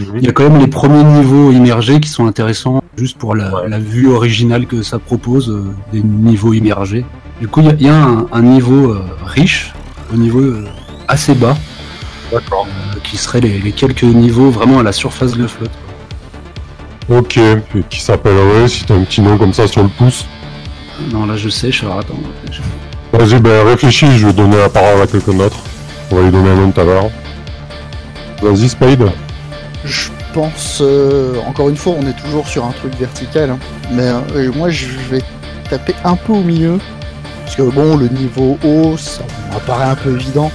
[0.00, 3.52] il y a quand même les premiers niveaux immergés qui sont intéressants juste pour la,
[3.68, 7.04] la vue originale que ça propose, euh, des niveaux immergés.
[7.40, 9.72] Du coup, il y a, il y a un, un, niveau euh, riche,
[10.12, 10.66] un niveau euh,
[11.06, 11.56] assez bas,
[13.04, 15.70] qui serait les, les, quelques niveaux vraiment à la surface de la flotte.
[17.08, 20.26] Ok, et qui s'appellerait, si t'as un petit nom comme ça sur le pouce
[21.12, 22.18] Non, là je sais, je attends.
[23.12, 25.60] Vas-y, ben réfléchis, je vais donner la parole à quelqu'un d'autre.
[26.10, 27.10] On va lui donner un nom tout à l'heure.
[28.42, 29.10] Vas-y, Spade.
[29.84, 33.58] Je pense, euh, encore une fois, on est toujours sur un truc vertical, hein.
[33.92, 35.22] mais euh, moi je vais
[35.68, 36.78] taper un peu au milieu,
[37.44, 40.50] parce que bon, le niveau haut, ça m'apparaît un peu évident.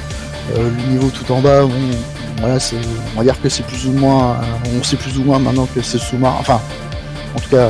[0.55, 1.71] Euh, le niveau tout en bas, bon,
[2.39, 2.75] voilà, c'est,
[3.15, 4.37] on va dire que c'est plus ou moins,
[4.77, 6.37] on sait plus ou moins maintenant que c'est sous-marin.
[6.39, 6.61] Enfin,
[7.35, 7.69] en tout cas,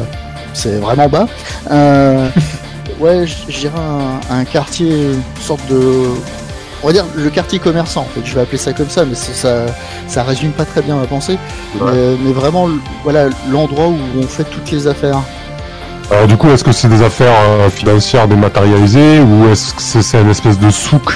[0.54, 1.28] c'est vraiment bas.
[3.00, 6.10] ouais, je dirais un, un quartier, une sorte de
[6.86, 9.16] on va dire le quartier commerçant en fait, je vais appeler ça comme ça, mais
[9.16, 9.66] ça,
[10.08, 11.40] ça résume pas très bien ma pensée.
[11.82, 11.92] Ouais.
[11.92, 12.70] Mais, mais, vraiment,
[13.04, 15.20] voilà, l'endroit où on fait toutes les affaires.
[16.12, 20.22] Alors du coup, est-ce que c'est des affaires euh, financières dématérialisées ou est-ce que c'est
[20.22, 21.14] une espèce de souk?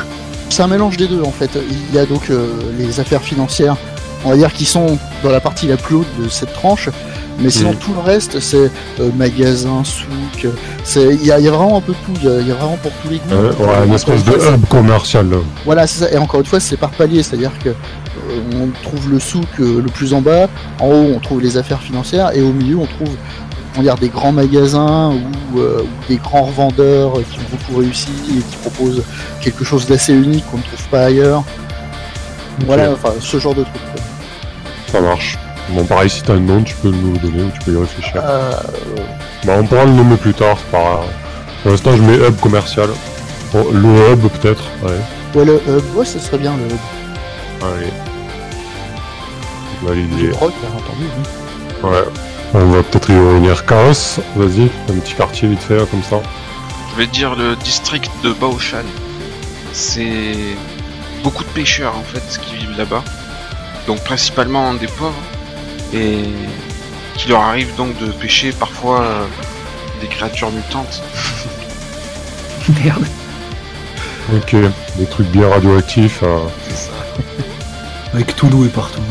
[0.49, 1.51] C'est un mélange des deux en fait.
[1.69, 2.47] Il y a donc euh,
[2.79, 3.77] les affaires financières,
[4.25, 6.89] on va dire, qui sont dans la partie la plus haute de cette tranche.
[7.41, 7.75] Mais sinon, mmh.
[7.77, 8.69] tout le reste, c'est
[8.99, 10.47] euh, magasin, souk.
[10.95, 12.13] Il y a, y a, vraiment un peu tout.
[12.15, 13.33] Il y, y, a vraiment pour tous les goûts.
[13.33, 15.29] Euh, ouais, une espèce de hub commercial.
[15.29, 15.37] Là.
[15.65, 16.11] Voilà, c'est ça.
[16.11, 17.23] Et encore une fois, c'est par palier.
[17.23, 17.73] C'est-à-dire que euh,
[18.55, 20.47] on trouve le souk euh, le plus en bas.
[20.79, 22.35] En haut, on trouve les affaires financières.
[22.35, 23.15] Et au milieu, on trouve
[23.77, 25.59] on dire, des grands magasins ou,
[26.09, 29.03] des grands revendeurs qui ont beaucoup réussi et qui proposent
[29.41, 31.43] quelque chose d'assez unique qu'on ne trouve pas ailleurs.
[32.57, 32.65] Okay.
[32.65, 33.81] Voilà, enfin, ce genre de truc.
[34.91, 35.37] Ça marche.
[35.71, 37.77] Bon, pareil, si t'as un nom, tu peux nous le donner ou tu peux y
[37.77, 38.21] réfléchir.
[38.23, 38.51] Euh...
[39.45, 41.05] Bah, on pourra le nommer plus tard, c'est pas grave.
[41.61, 42.89] Pour l'instant, je mets hub commercial.
[43.53, 44.99] Bon, le hub, peut-être, ouais.
[45.35, 46.79] Ouais, le hub, ouais, ce serait bien le hub.
[47.61, 47.91] Allez.
[49.83, 50.31] Validé.
[50.31, 51.05] Rock, bien entendu,
[51.83, 51.89] oui.
[51.89, 52.03] Ouais.
[52.55, 53.63] On va peut-être y revenir.
[53.65, 56.19] Chaos, vas-y, un petit quartier vite fait, là, comme ça.
[56.91, 58.83] Je vais dire le district de Baoshan.
[59.71, 60.35] C'est
[61.23, 63.03] beaucoup de pêcheurs, en fait, qui vivent là-bas.
[63.85, 65.13] Donc, principalement des pauvres
[65.93, 66.23] et
[67.15, 69.25] qui leur arrive donc de pêcher parfois euh,
[70.01, 71.03] des créatures mutantes.
[72.83, 73.05] Merde.
[74.35, 74.55] Ok,
[74.97, 76.21] des trucs bien radioactifs.
[76.23, 76.37] Euh...
[76.67, 76.91] C'est ça.
[78.13, 79.01] Avec Toulouse et partout.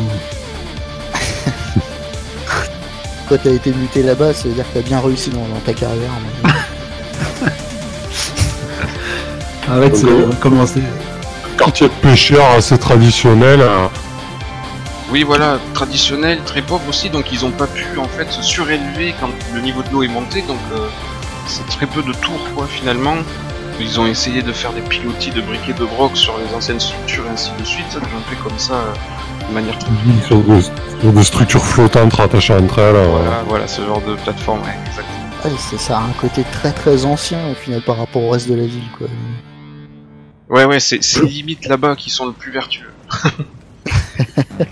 [3.28, 5.74] Quand t'as été muté là-bas, ça veut dire que t'as bien réussi dans, dans ta
[5.74, 6.10] carrière.
[9.70, 10.82] Arrête, c'est euh, commencer.
[11.58, 13.60] Quartier de pêcheurs assez traditionnel.
[13.60, 13.90] Hein.
[15.10, 19.14] Oui, voilà, traditionnel, très pauvre aussi, donc ils ont pas pu en fait se surélever
[19.18, 20.86] quand le niveau de l'eau est monté, donc euh,
[21.46, 23.16] c'est très peu de tours quoi finalement.
[23.80, 27.24] Ils ont essayé de faire des pilotis de briquets de broc sur les anciennes structures
[27.26, 29.90] et ainsi de suite, ça devient fait comme ça euh, de manière très
[30.26, 32.94] sur des, sur des structures flottantes rattachées entre elles.
[32.94, 33.44] Voilà, ouais.
[33.46, 35.18] voilà ce genre de plateforme, ouais, exactement.
[35.44, 38.54] Ouais, ça a un côté très très ancien au final par rapport au reste de
[38.54, 39.06] la ville quoi.
[40.50, 42.90] Ouais, ouais, c'est limite là-bas qui sont le plus vertueux.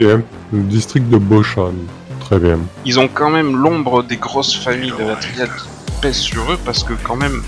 [0.00, 0.22] Okay.
[0.52, 1.72] Le district de Boshan.
[2.20, 2.58] Très bien.
[2.84, 6.58] Ils ont quand même l'ombre des grosses familles de la triade qui pèsent sur eux
[6.64, 7.42] parce que quand même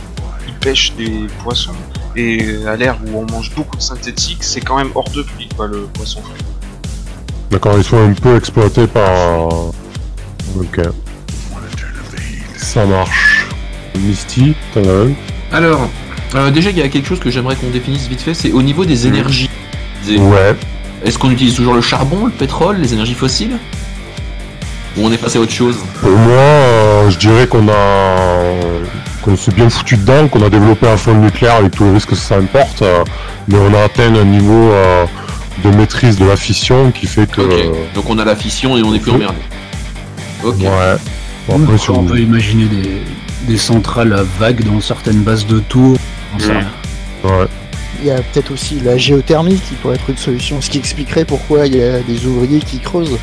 [0.46, 1.74] ils pêchent des poissons
[2.14, 5.48] et à l'ère où on mange beaucoup de synthétiques, c'est quand même hors de prix
[5.56, 6.44] quoi le poisson frit.
[7.50, 9.48] D'accord, ils sont un peu exploités par.
[10.58, 10.80] Ok.
[12.56, 13.48] Ça marche.
[13.98, 15.12] Misty, t'en as un
[15.52, 15.88] Alors,
[16.34, 18.62] euh, déjà il y a quelque chose que j'aimerais qu'on définisse vite fait, c'est au
[18.62, 19.48] niveau des énergies.
[20.06, 20.18] Des...
[20.18, 20.56] Ouais.
[21.04, 23.58] Est-ce qu'on utilise toujours le charbon, le pétrole, les énergies fossiles
[24.96, 28.46] Ou on est passé à autre chose Pour moi, euh, je dirais qu'on a
[29.22, 32.10] qu'on s'est bien foutu dedans, qu'on a développé un fond nucléaire avec tous les risques
[32.10, 33.02] que ça importe, euh,
[33.48, 35.04] mais on a atteint un niveau euh,
[35.64, 37.40] de maîtrise de la fission qui fait que.
[37.40, 37.70] Okay.
[37.94, 39.38] Donc on a la fission et on est plus emmerdé.
[40.44, 40.60] Ok.
[40.60, 40.68] Ouais.
[41.48, 43.02] Bon, après, on peut imaginer des,
[43.48, 45.98] des, centrales à vagues dans certaines bases de tours.
[46.38, 47.28] Mmh.
[47.28, 47.46] Ouais.
[48.00, 51.24] Il y a peut-être aussi la géothermie qui pourrait être une solution, ce qui expliquerait
[51.24, 53.18] pourquoi il y a des ouvriers qui creusent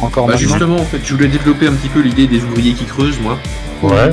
[0.00, 2.84] encore bah Justement, en fait, je voulais développer un petit peu l'idée des ouvriers qui
[2.84, 3.38] creusent, moi.
[3.82, 4.12] Ouais.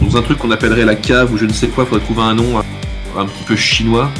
[0.00, 2.34] Dans un truc qu'on appellerait la cave ou je ne sais quoi, faudrait trouver un
[2.34, 2.58] nom
[3.16, 4.10] un petit peu chinois.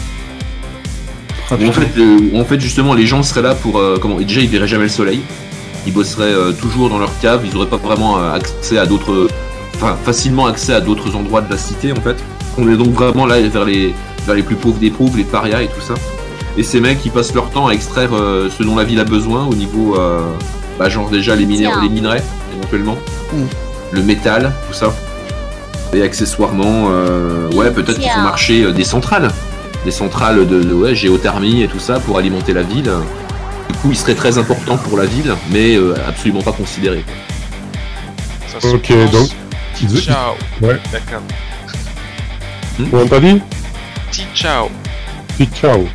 [1.50, 3.78] Ah, fait, euh, en fait, justement, les gens seraient là pour.
[3.78, 5.20] Euh, comment Déjà, ils verraient jamais le soleil.
[5.86, 7.42] Ils bosseraient euh, toujours dans leur cave.
[7.46, 9.28] Ils n'auraient pas vraiment accès à d'autres.
[9.74, 12.16] Enfin, facilement accès à d'autres endroits de la cité, en fait.
[12.58, 13.94] On est donc vraiment là vers les,
[14.28, 15.94] vers les plus pauvres des pauvres, les parias et tout ça.
[16.58, 19.04] Et ces mecs, ils passent leur temps à extraire euh, ce dont la ville a
[19.04, 20.20] besoin au niveau, euh,
[20.78, 22.22] bah, genre déjà les, minéraux, les minerais,
[22.56, 22.96] éventuellement,
[23.32, 23.42] Mm.
[23.92, 24.92] le métal, tout ça.
[25.94, 29.28] Et accessoirement, euh, ouais, peut-être qu'ils font marcher euh, des centrales.
[29.84, 32.90] Des centrales de, de- ouais, géothermie et tout ça pour alimenter la ville.
[33.70, 37.04] Du coup, il serait très important pour la ville, mais euh, absolument pas considéré.
[38.46, 39.28] Ça Ok, donc-
[39.74, 40.34] Tichao.
[40.60, 40.78] Ouais.
[40.92, 41.22] D'accord.
[42.90, 43.40] Comment t'as dit?
[44.10, 44.70] Tichao.
[45.36, 45.86] Puis ciao.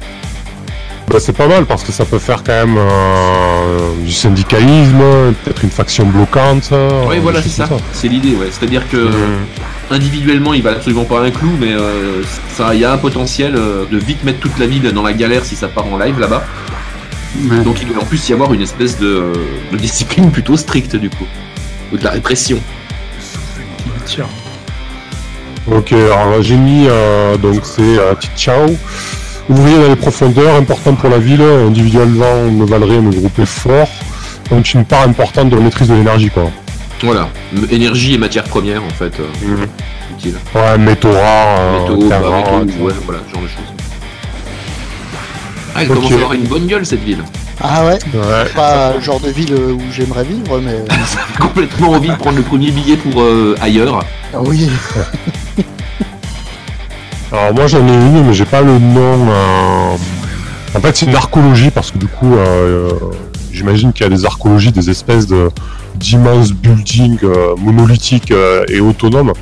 [1.07, 4.99] Bah, c'est pas mal parce que ça peut faire quand même euh, du syndicalisme,
[5.43, 6.69] peut-être une faction bloquante.
[6.71, 7.67] euh, Oui, voilà, c'est ça.
[7.91, 8.47] C'est l'idée, ouais.
[8.51, 9.45] C'est-à-dire que Mhm.
[9.91, 12.21] individuellement, il va absolument pas un clou, mais euh,
[12.55, 15.11] ça, il y a un potentiel euh, de vite mettre toute la ville dans la
[15.13, 16.45] galère si ça part en live là-bas.
[17.49, 17.59] Ouais.
[17.63, 19.33] Donc il doit en plus y avoir une espèce de,
[19.73, 21.25] de discipline plutôt stricte du coup,
[21.91, 22.59] ou de la répression.
[24.05, 24.27] Tiens.
[25.71, 28.65] Ok, alors j'ai mis euh, donc c'est euh, ciao.
[29.49, 33.89] Ouvrier dans les profondeurs, important pour la ville, individuellement me valerait me grouper fort.
[34.49, 36.49] Donc une part importante de la maîtrise de l'énergie quoi.
[37.01, 37.29] Voilà,
[37.69, 39.65] énergie et matière première en fait, euh,
[40.17, 40.35] utile.
[40.55, 42.19] Ouais, métaux rares, euh, Métaux, bah,
[42.65, 43.73] métaux, ouais, voilà, ce genre de choses.
[45.75, 47.23] Ah, elle commence à avoir une bonne gueule cette ville.
[47.61, 48.45] Ah ouais Ouais.
[48.55, 50.83] Pas le genre de ville où j'aimerais vivre, mais.
[51.39, 54.03] Complètement envie de prendre le premier billet pour euh, ailleurs.
[54.33, 54.69] Ah oui,
[57.31, 59.27] Alors moi j'en ai une mais j'ai pas le nom.
[59.29, 59.95] euh,
[60.75, 62.91] En fait c'est une archéologie parce que du coup euh, euh,
[63.51, 65.49] j'imagine qu'il y a des archéologies, des espèces de
[65.95, 69.33] d'immenses buildings euh, monolithiques euh, et autonomes.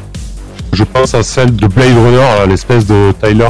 [0.73, 3.49] Je pense à celle de Blade Runner, là, l'espèce de Tyler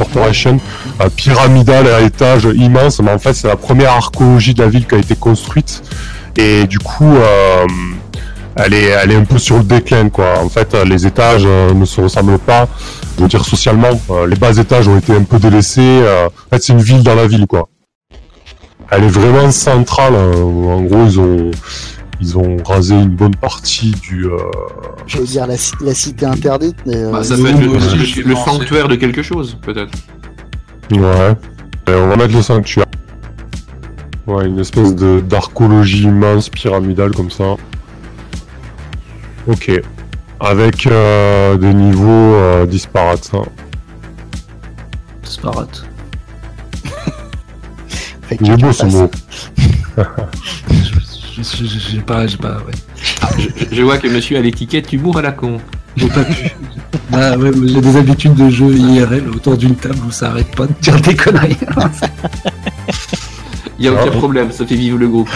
[0.00, 0.58] Corporation,
[1.00, 4.86] euh, pyramidale à étage immense, mais en fait c'est la première archéologie de la ville
[4.86, 5.72] qui a été construite
[6.36, 7.66] et du coup euh,
[8.56, 10.30] elle est, elle est un peu sur le déclin quoi.
[10.46, 12.66] En fait les étages euh, ne se ressemblent pas
[13.20, 15.82] je veux dire socialement, euh, les bas étages ont été un peu délaissés.
[16.02, 17.68] euh, en fait, c'est une ville dans la ville, quoi.
[18.90, 20.14] Elle est vraiment centrale.
[20.14, 20.42] euh,
[20.76, 21.50] en gros, ils ont
[22.20, 24.26] ils ont rasé une bonne partie du.
[24.26, 24.36] euh,
[25.06, 26.96] j'allais dire la, ci- la cité interdite, mais.
[26.96, 29.92] euh, Bah, ça nous, peut être le, aussi, le- je sanctuaire de quelque chose, peut-être.
[30.90, 31.34] Ouais.
[31.88, 32.86] Et on va mettre le sanctuaire.
[34.26, 37.56] Ouais, une espèce de d'archéologie immense, pyramidale comme ça.
[39.46, 39.70] Ok.
[40.40, 43.30] Avec euh, des niveaux euh, disparates.
[43.34, 43.42] hein.
[45.24, 45.84] Disparate.
[48.22, 49.10] fait Il est beau ce mot.
[51.42, 52.72] Je- je- je- J'ai pas, j'ai pas, ouais.
[53.38, 55.58] Je, je vois que monsieur a l'étiquette humour à la con.
[55.96, 56.50] J'ai pas pu.
[57.12, 60.66] Ah ouais, j'ai des habitudes de jeu IRL autour d'une table où ça arrête pas
[60.66, 61.56] de dire des conneries.
[63.78, 64.16] Il y a aucun Ah.
[64.16, 65.28] problème, ça fait vivre le groupe.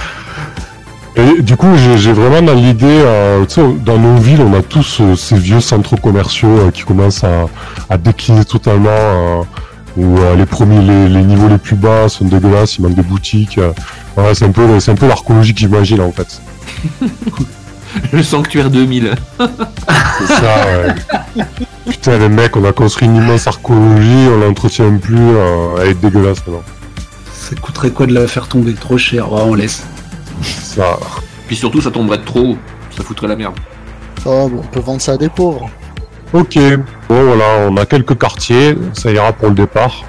[1.17, 4.63] Et du coup, j'ai vraiment dans l'idée, euh, tu sais, dans nos villes, on a
[4.63, 7.47] tous euh, ces vieux centres commerciaux euh, qui commencent à,
[7.89, 9.43] à décliner totalement, euh,
[9.97, 13.03] où euh, les premiers, les, les niveaux les plus bas sont dégueulasses, il manque des
[13.03, 13.59] boutiques.
[14.17, 16.41] Voilà, c'est un peu, c'est un peu l'archéologie que j'imagine en fait.
[18.13, 19.15] Le sanctuaire 2000.
[19.39, 20.67] C'est ça.
[20.79, 21.45] ouais.
[21.89, 25.95] Putain, les mecs, on a construit une immense archéologie, on l'entretient plus, euh, elle est
[25.95, 26.63] dégueulasse maintenant.
[27.33, 29.85] Ça coûterait quoi de la faire tomber Trop cher, ouais, on laisse.
[30.43, 30.99] Ça.
[31.47, 32.59] Puis surtout, ça tomberait de trop haut.
[32.97, 33.55] Ça foutrait la merde.
[34.25, 35.69] Oh, bon, on peut vendre ça à des pauvres.
[36.33, 36.59] Ok,
[37.09, 40.05] bon voilà, on a quelques quartiers, ça ira pour le départ.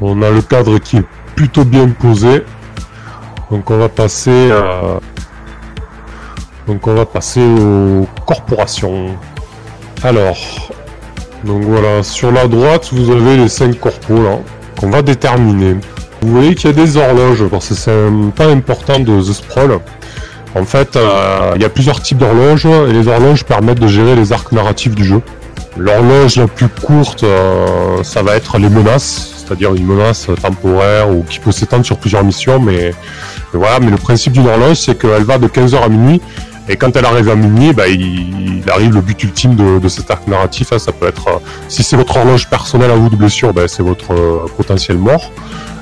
[0.00, 1.04] On a le cadre qui est
[1.34, 2.44] plutôt bien posé.
[3.50, 4.98] Donc on va passer euh,
[6.66, 9.16] donc on va passer aux corporations.
[10.02, 10.36] Alors,
[11.44, 14.38] donc voilà, sur la droite vous avez les cinq corpos là
[14.78, 15.76] qu'on va déterminer.
[16.22, 19.32] Vous voyez qu'il y a des horloges parce que c'est un pas important de The
[19.32, 19.80] Sprawl.
[20.56, 24.14] En fait, euh, il y a plusieurs types d'horloges et les horloges permettent de gérer
[24.14, 25.20] les arcs narratifs du jeu.
[25.76, 31.24] L'horloge la plus courte, euh, ça va être les menaces, c'est-à-dire une menace temporaire ou
[31.28, 32.94] qui peut s'étendre sur plusieurs missions, mais,
[33.54, 33.80] mais voilà.
[33.80, 36.20] Mais le principe d'une horloge, c'est qu'elle va de 15h à minuit,
[36.68, 38.00] et quand elle arrive à minuit, bah, il,
[38.62, 40.72] il arrive le but ultime de, de cet arc narratif.
[40.72, 40.78] hein.
[40.78, 41.38] Ça peut être, euh,
[41.68, 45.30] si c'est votre horloge personnelle à vous de blessure, bah, c'est votre euh, potentiel mort.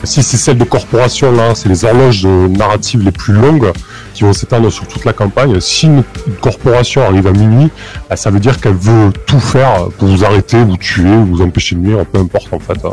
[0.04, 3.70] Si c'est celle de corporation, là, c'est les horloges euh, narratives les plus longues
[4.14, 5.60] qui vont s'étendre sur toute la campagne.
[5.60, 7.70] Si une, une corporation arrive à minuit,
[8.10, 11.76] bah, ça veut dire qu'elle veut tout faire pour vous arrêter, vous tuer, vous empêcher
[11.76, 12.84] de nuire, peu importe en fait.
[12.84, 12.90] hein.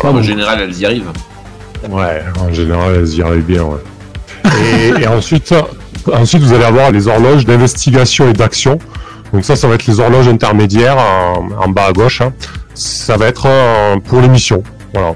[0.00, 0.18] Voilà.
[0.18, 1.10] En général, elles y arrivent.
[1.90, 3.78] Ouais, en général, elles y arrivent bien, ouais.
[4.44, 5.54] Et, et ensuite,
[6.12, 8.78] ensuite, vous allez avoir les horloges d'investigation et d'action.
[9.32, 12.20] Donc ça, ça va être les horloges intermédiaires en, bas à gauche.
[12.20, 12.32] hein.
[12.74, 14.62] Ça va être euh, pour les missions.
[14.92, 15.14] Voilà.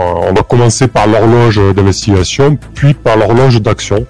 [0.00, 4.06] Euh, on va commencer par l'horloge d'investigation, puis par l'horloge d'action.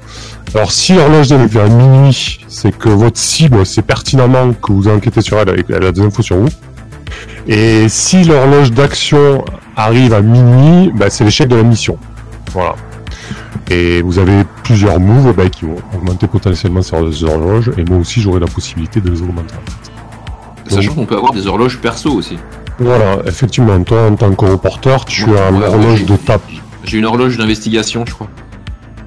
[0.55, 5.21] Alors si l'horloge est à minuit, c'est que votre cible, c'est pertinemment que vous enquêtez
[5.21, 6.49] sur elle et qu'elle a des infos sur vous.
[7.47, 9.45] Et si l'horloge d'action
[9.77, 11.99] arrive à minuit, bah, c'est l'échec de la mission.
[12.53, 12.77] Voilà.
[13.71, 18.21] Et vous avez plusieurs moves bah, qui vont augmenter potentiellement ces horloges, et moi aussi
[18.21, 19.55] j'aurai la possibilité de les augmenter.
[20.67, 22.39] Sachant qu'on peut avoir des horloges perso aussi.
[22.79, 26.43] Voilà, effectivement, toi en tant que reporter, tu as voilà, l'horloge de tape.
[26.85, 28.29] J'ai une horloge d'investigation, je crois.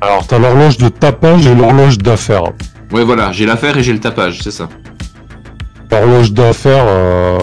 [0.01, 2.43] Alors t'as l'horloge de tapage et l'horloge d'affaires.
[2.91, 4.69] Ouais, voilà, j'ai l'affaire et j'ai le tapage, c'est ça.
[5.91, 7.39] L'horloge d'affaires, euh,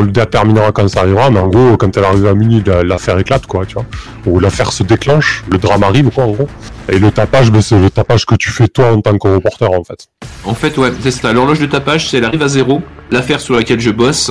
[0.00, 2.82] on le déterminera quand ça arrivera, mais en gros, quand elle arrive à minuit, la-
[2.82, 3.84] l'affaire éclate, quoi, tu vois.
[4.26, 6.48] Ou l'affaire se déclenche, le drame arrive, quoi, en gros.
[6.88, 9.70] Et le tapage, ben, c'est le tapage que tu fais toi en tant que reporter,
[9.70, 10.06] en fait.
[10.44, 11.32] En fait, ouais, c'est ça.
[11.32, 12.80] L'horloge de tapage, c'est elle arrive à zéro.
[13.10, 14.30] L'affaire sur laquelle je bosse,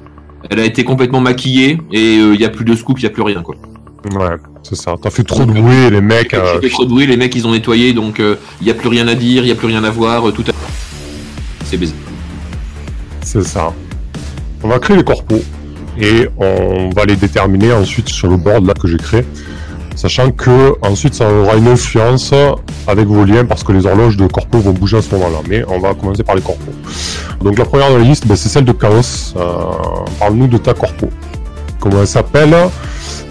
[0.50, 3.12] elle a été complètement maquillée et il y a plus de scoop, il y a
[3.12, 3.56] plus rien, quoi.
[4.16, 4.96] Ouais, c'est ça.
[5.02, 6.34] T'as fait trop de bruit, les mecs.
[6.34, 8.74] euh, J'ai fait trop de bruit, les mecs ils ont nettoyé, donc il y a
[8.74, 10.52] plus rien à dire, il y a plus rien à voir, euh, tout a...
[11.66, 11.94] C'est baisé.
[13.22, 13.74] C'est ça.
[14.64, 15.42] On va créer les corpos
[16.00, 19.26] et on va les déterminer ensuite sur le board là que j'ai créé.
[19.96, 22.34] Sachant que ensuite ça aura une influence
[22.88, 25.40] avec vos liens parce que les horloges de corpos vont bouger à ce moment-là.
[25.50, 26.72] Mais on va commencer par les corpos.
[27.42, 29.34] Donc la première de la liste, ben, c'est celle de Chaos.
[29.36, 29.56] Euh,
[30.20, 31.10] Parle-nous de ta corpo.
[31.80, 32.56] Comment elle s'appelle?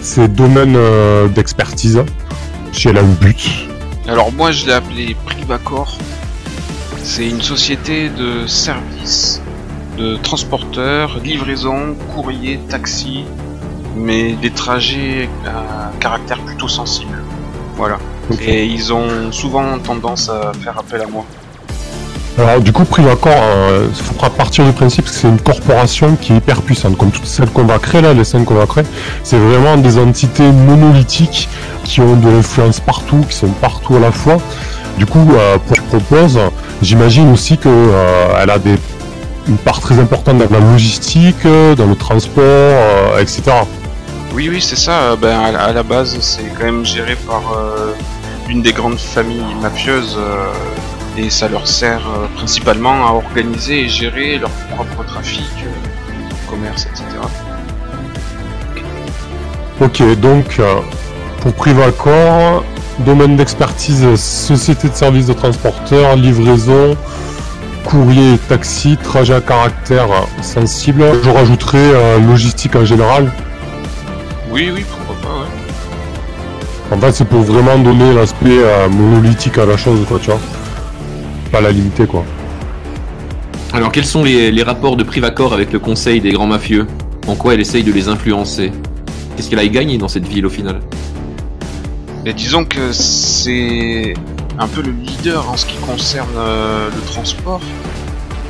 [0.01, 2.03] C'est domaine euh, d'expertise.
[2.71, 3.67] Si elle a un but.
[4.07, 5.97] Alors moi je l'ai appelé Privacor.
[7.03, 9.41] C'est une société de services,
[9.99, 13.25] de transporteurs, livraison, courrier, taxi,
[13.95, 17.21] mais des trajets à caractère plutôt sensible.
[17.75, 17.97] Voilà.
[18.41, 21.25] Et ils ont souvent tendance à faire appel à moi.
[22.37, 26.31] Alors du coup, Privacor, euh, il faudra partir du principe que c'est une corporation qui
[26.31, 28.85] est hyper puissante, comme toutes celles qu'on va créer là, les cinq qu'on va créer.
[29.23, 31.49] C'est vraiment des entités monolithiques
[31.83, 34.37] qui ont de l'influence partout, qui sont partout à la fois.
[34.97, 36.39] Du coup, euh, pour tu proposes,
[36.81, 38.77] j'imagine aussi que euh, elle a des
[39.49, 43.41] une part très importante dans la logistique, euh, dans le transport, euh, etc.
[44.33, 44.91] Oui, oui, c'est ça.
[44.91, 47.93] euh, Ben, à, la- base, c'est quand même géré par euh,
[48.47, 50.45] une des grandes familles mafieuses euh,
[51.17, 52.01] et ça leur sert
[52.37, 55.43] principalement à organiser et gérer leur propre trafic,
[56.49, 57.03] commerce, etc.
[59.81, 60.61] Ok, donc
[61.41, 62.63] pour Privacor,
[62.99, 66.95] domaine d'expertise, société de services de transporteurs, livraison,
[67.85, 70.07] courrier, taxi, trajet à caractère
[70.41, 71.03] sensible.
[71.23, 73.31] Je rajouterai euh, logistique en général.
[74.51, 76.95] Oui, oui, pourquoi pas, ouais.
[76.95, 80.39] En fait, c'est pour vraiment donner l'aspect euh, monolithique à la chose, quoi, tu vois.
[81.51, 82.23] Pas la limiter, quoi.
[83.71, 86.87] Alors quels sont les, les rapports de Privacor avec le conseil des grands mafieux?
[87.27, 88.71] En quoi elle essaye de les influencer?
[89.35, 90.79] Qu'est-ce qu'elle a gagné dans cette ville au final?
[92.25, 94.15] Mais disons que c'est
[94.59, 97.61] un peu le leader en ce qui concerne euh, le transport.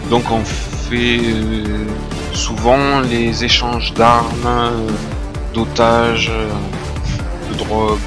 [0.10, 1.86] Donc on fait euh,
[2.34, 4.72] souvent les échanges d'armes, euh,
[5.54, 6.32] d'otages,
[7.52, 8.00] de drogue,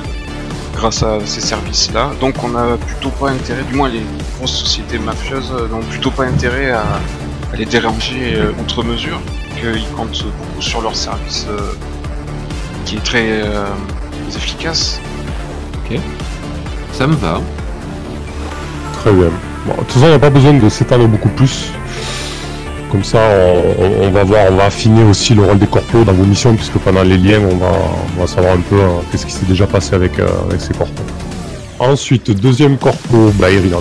[0.75, 2.11] grâce à ces services-là.
[2.21, 4.03] Donc on a plutôt pas intérêt, du moins les
[4.37, 6.85] grosses sociétés mafieuses n'ont plutôt pas intérêt à,
[7.55, 9.21] les déranger outre mesure,
[9.61, 11.47] qu'ils comptent beaucoup sur leur service
[12.87, 13.43] qui est très
[14.35, 14.99] efficace.
[16.95, 17.43] Ça me va.
[19.03, 19.31] Très bien.
[19.67, 21.73] Bon, de toute façon, on n'a pas besoin de s'étendre beaucoup plus.
[22.91, 23.19] Comme ça,
[23.79, 26.79] on, va voir, on va affiner aussi le rôle des corpos dans vos missions, puisque
[26.79, 27.73] pendant les liens, on va,
[28.17, 30.75] on va savoir un peu euh, qu'est-ce qui s'est déjà passé avec, euh, avec ces
[30.75, 31.03] corpos.
[31.81, 33.73] Ensuite, deuxième corpo, bah, vas-y.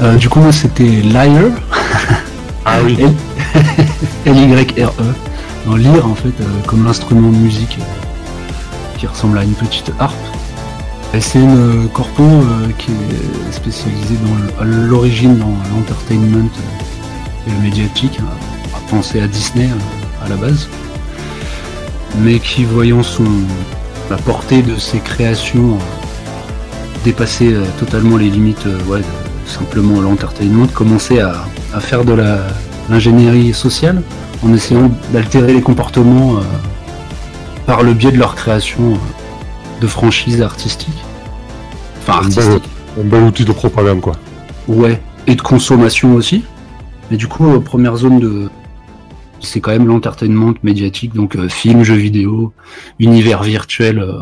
[0.00, 1.52] Euh, du coup, moi, c'était Lyre.
[2.64, 2.96] Ah oui.
[4.24, 4.88] L-Y-R-E.
[5.66, 9.90] Dans Lyre, en fait, euh, comme l'instrument de musique euh, qui ressemble à une petite
[9.98, 10.14] harpe.
[11.14, 14.16] Une euh, corpo euh, qui est spécialisée
[14.58, 18.32] dans l'origine dans l'entertainment euh, et le médiatique, hein,
[18.74, 20.68] à penser à Disney euh, à la base,
[22.20, 23.24] mais qui, voyant son
[24.10, 25.76] la portée de ses créations
[27.04, 29.02] dépasser totalement les limites de
[29.46, 31.44] simplement l'entertainment, commençait à,
[31.74, 32.16] à faire de
[32.88, 34.02] l'ingénierie sociale
[34.42, 36.36] en essayant d'altérer les comportements
[37.66, 38.98] par le biais de leur création
[39.82, 41.02] de franchises artistiques.
[42.00, 42.68] Enfin, artistiques.
[42.98, 44.14] un bel outil de propagande, quoi.
[44.68, 46.44] Ouais, et de consommation aussi.
[47.10, 48.48] Mais du coup, euh, première zone de.
[49.40, 52.52] C'est quand même l'entertainment médiatique, donc euh, film, jeux vidéo,
[53.00, 54.12] univers virtuel euh,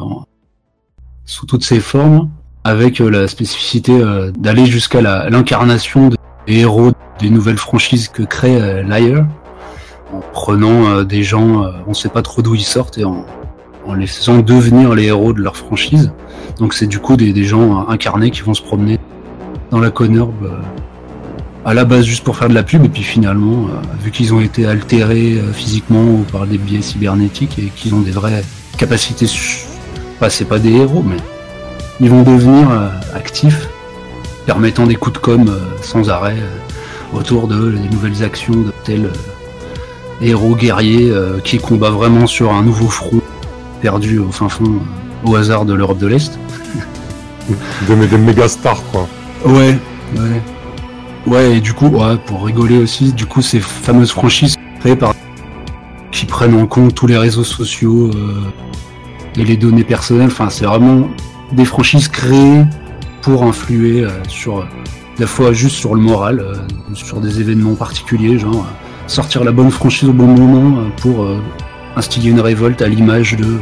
[1.26, 2.30] sous toutes ses formes,
[2.64, 3.92] avec euh, la spécificité
[4.38, 9.26] d'aller jusqu'à la- l'incarnation des héros des nouvelles franchises que crée Lyre,
[10.10, 13.26] en prenant des gens, on sait pas trop d'où ils sortent, et en,
[13.86, 16.12] en les faisant devenir les héros de leur franchise.
[16.58, 18.98] Donc c'est du coup des, gens incarnés qui vont se promener
[19.70, 20.58] dans la Conurbe euh,
[21.64, 24.32] à la base juste pour faire de la pub, et puis finalement, euh, vu qu'ils
[24.34, 28.42] ont été altérés euh, physiquement par des biais cybernétiques et qu'ils ont des vraies
[28.78, 29.66] capacités, su-
[30.16, 31.16] enfin, c'est pas des héros, mais
[32.00, 32.68] ils vont devenir
[33.14, 33.68] actifs,
[34.46, 36.36] permettant des coups de com sans arrêt
[37.12, 42.52] autour de des nouvelles actions de tels euh, héros guerriers euh, qui combat vraiment sur
[42.52, 43.20] un nouveau front
[43.80, 44.80] perdu au fin fond,
[45.24, 46.38] au hasard de l'Europe de l'Est.
[47.88, 49.08] Des, des méga stars, quoi.
[49.44, 49.76] Ouais,
[50.16, 50.42] ouais.
[51.26, 55.14] Ouais, et du coup, ouais, pour rigoler aussi, du coup, ces fameuses franchises créées par
[56.12, 60.28] qui prennent en compte tous les réseaux sociaux euh, et les données personnelles.
[60.30, 61.08] Enfin, c'est vraiment
[61.52, 62.64] des franchises créées
[63.22, 64.64] pour influer euh, sur euh,
[65.18, 66.54] la fois juste sur le moral, euh,
[66.94, 68.66] sur des événements particuliers, genre
[69.06, 71.26] sortir la bonne franchise au bon moment pour
[71.96, 73.58] instiller une révolte à l'image de,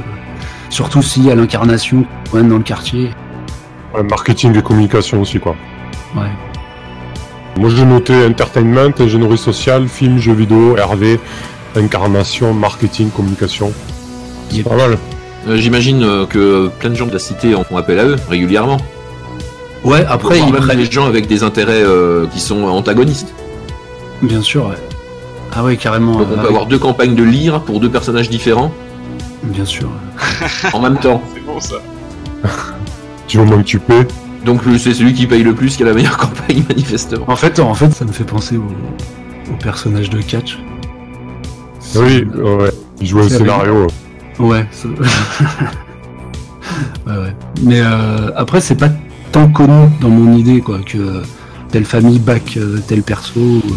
[0.70, 3.10] surtout si à l'incarnation ouais, dans le quartier.
[3.94, 5.56] Ouais, marketing et communication aussi, quoi.
[6.16, 6.28] Ouais.
[7.58, 11.18] Moi, j'ai noté entertainment, ingénierie sociale, film, jeux vidéo, RV,
[11.74, 13.72] incarnation, marketing, communication.
[14.50, 14.98] C'est pas mal.
[15.48, 18.16] Euh, J'imagine euh, que plein de gens de la cité en font appel à eux
[18.28, 18.78] régulièrement.
[19.84, 23.32] Ouais, après ils prennent des gens avec des intérêts euh, qui sont antagonistes.
[24.22, 24.87] Bien sûr, ouais.
[25.54, 26.18] Ah ouais, carrément.
[26.18, 28.72] Donc on euh, peut avoir deux campagnes de lire pour deux personnages différents
[29.44, 29.88] Bien sûr.
[30.72, 31.22] en même temps.
[31.34, 31.76] C'est bon ça.
[33.28, 34.06] Du moment que tu paies.
[34.44, 37.24] Donc c'est celui qui paye le plus qui a la meilleure campagne manifestement.
[37.28, 38.62] En fait, en fait, ça me fait penser au,
[39.52, 40.58] au personnage de catch.
[41.94, 42.70] Oui, ouais.
[43.00, 43.86] Il un C'est scénario.
[44.38, 44.66] Ouais.
[44.70, 44.88] ça-
[47.06, 47.34] ouais, ouais.
[47.62, 48.90] Mais euh, après, c'est pas
[49.32, 51.22] tant connu dans mon idée, quoi, que
[51.70, 53.40] telle famille back euh, tel perso.
[53.40, 53.74] ou, euh,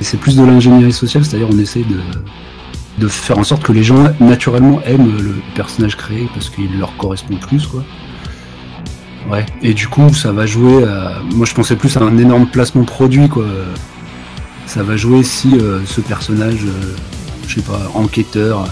[0.00, 1.84] c'est plus de l'ingénierie sociale, c'est-à-dire on essaie
[2.98, 6.96] de, faire en sorte que les gens naturellement aiment le personnage créé parce qu'il leur
[6.96, 7.84] correspond plus, quoi.
[9.30, 9.44] Ouais.
[9.62, 10.84] Et du coup, ça va jouer.
[11.34, 13.44] Moi, je pensais plus à un énorme placement produit, quoi.
[14.66, 16.94] Ça va jouer si euh, ce personnage, euh,
[17.46, 18.68] je sais pas, enquêteur,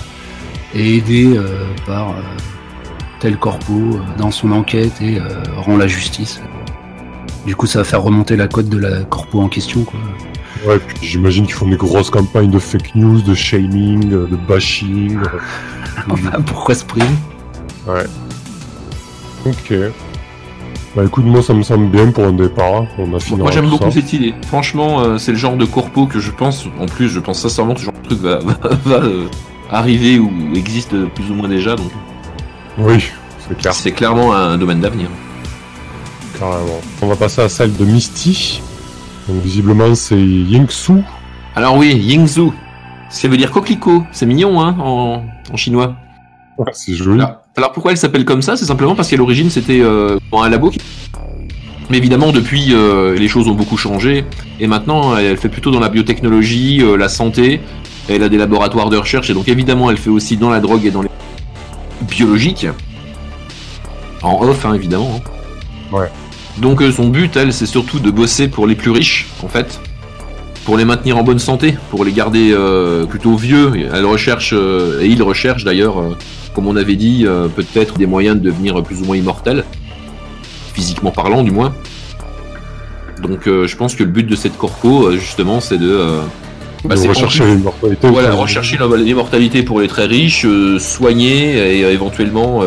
[0.74, 2.14] est aidé euh, par euh,
[3.20, 5.18] tel corpo dans son enquête et
[5.56, 6.40] rend la justice.
[7.46, 10.00] Du coup, ça va faire remonter la cote de la corpo en question, quoi.
[10.66, 14.36] Ouais, puis j'imagine qu'ils font des grosses campagnes de fake news, de shaming, euh, de
[14.36, 15.18] bashing.
[16.10, 17.06] Enfin, pourquoi se priver?
[19.46, 19.72] Ok.
[20.96, 22.84] Bah écoute, moi ça me semble bien pour un départ.
[22.98, 23.90] On a fini Moi j'aime beaucoup ça.
[23.92, 24.34] cette idée.
[24.46, 27.74] Franchement, euh, c'est le genre de corpo que je pense, en plus, je pense sincèrement
[27.74, 29.26] que ce genre de truc va, va, va, euh,
[29.70, 31.74] arriver ou existe plus ou moins déjà.
[31.76, 31.90] Donc
[32.78, 33.04] Oui,
[33.48, 35.08] c'est clair, c'est clairement un domaine d'avenir.
[36.38, 36.80] carrément.
[37.02, 38.62] On va passer à celle de Misty.
[39.28, 40.94] Donc visiblement c'est Yingsu.
[41.56, 42.50] Alors oui, Yingzhu.
[43.10, 44.02] Ça veut dire coquelicot.
[44.12, 45.22] C'est mignon, hein, en,
[45.52, 45.94] en chinois.
[46.58, 47.20] Ouais, c'est joli.
[47.20, 48.56] Alors, alors pourquoi elle s'appelle comme ça?
[48.56, 50.70] C'est simplement parce qu'à l'origine c'était euh, un labo.
[50.70, 50.80] qui-
[51.90, 54.24] Mais évidemment depuis euh, les choses ont beaucoup changé
[54.60, 57.60] et maintenant elle fait plutôt dans la biotechnologie, euh, la santé.
[58.08, 60.84] Elle a des laboratoires de recherche et donc évidemment elle fait aussi dans la drogue
[60.84, 61.08] et dans les
[62.02, 62.66] biologiques.
[64.22, 65.20] En off hein, évidemment.
[65.24, 65.96] hein.
[65.96, 66.08] Ouais.
[66.58, 69.80] Donc euh, son but elle c'est surtout de bosser pour les plus riches en fait.
[70.64, 73.72] Pour les maintenir en bonne santé, pour les garder euh, plutôt vieux.
[73.92, 76.16] Elle recherche, euh, et il recherche d'ailleurs, euh,
[76.54, 79.64] comme on avait dit, peut-être des moyens de devenir plus ou moins immortel,
[80.72, 81.74] physiquement parlant du moins.
[83.20, 86.00] Donc je pense que le but de cette corpo, justement, c'est de...
[86.84, 88.08] bah, de rechercher l'immortalité.
[88.08, 90.46] voilà, rechercher l'immortalité pour les très riches,
[90.78, 92.62] soigner et éventuellement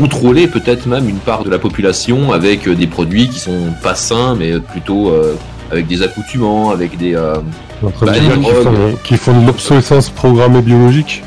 [0.00, 3.94] contrôler peut-être même une part de la population avec euh, des produits qui sont pas
[3.94, 5.34] sains, mais plutôt euh,
[5.70, 7.14] avec des accoutuments, avec des...
[7.14, 7.36] euh,
[7.82, 8.44] Bah, drogues.
[8.64, 11.22] font, qu'ils font de l'obsolescence programmée biologique.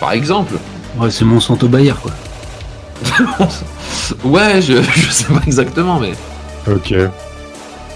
[0.00, 0.54] par exemple.
[0.98, 2.10] Ouais, c'est Monsanto Bayer, quoi.
[4.24, 6.12] Ouais, je, je sais pas exactement, mais
[6.70, 6.94] Ok.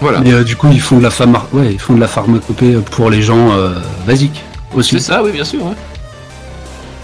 [0.01, 0.19] voilà.
[0.21, 1.45] Mais euh, du coup, ils font de la pharma...
[1.53, 3.69] ouais, ils font de la pharmacopée pour les gens euh,
[4.07, 4.41] basiques
[4.75, 4.91] aussi.
[4.91, 5.63] C'est ça, oui, bien sûr.
[5.65, 5.73] ouais.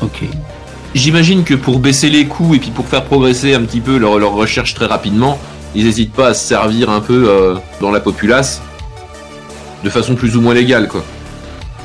[0.02, 0.24] Ok.
[0.96, 4.18] J'imagine que pour baisser les coûts et puis pour faire progresser un petit peu leur,
[4.18, 5.38] leur recherche très rapidement,
[5.76, 8.62] ils n'hésitent pas à se servir un peu euh, dans la populace
[9.84, 11.04] de façon plus ou moins légale, quoi.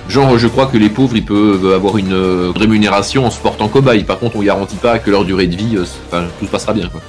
[0.09, 3.69] Genre, je crois que les pauvres, ils peuvent avoir une euh, rémunération en se portant
[3.69, 4.05] cobaye.
[4.05, 6.89] Par contre, on garantit pas que leur durée de vie, euh, tout se passera bien,
[6.89, 7.01] quoi.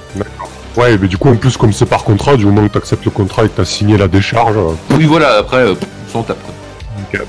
[0.76, 3.04] Ouais, mais du coup, en plus, comme c'est par contrat, du moment que tu acceptes
[3.04, 5.74] le contrat et que tu as signé la décharge, euh, Oui, voilà, après, euh,
[6.08, 6.38] on s'en tape.
[6.42, 7.20] quoi.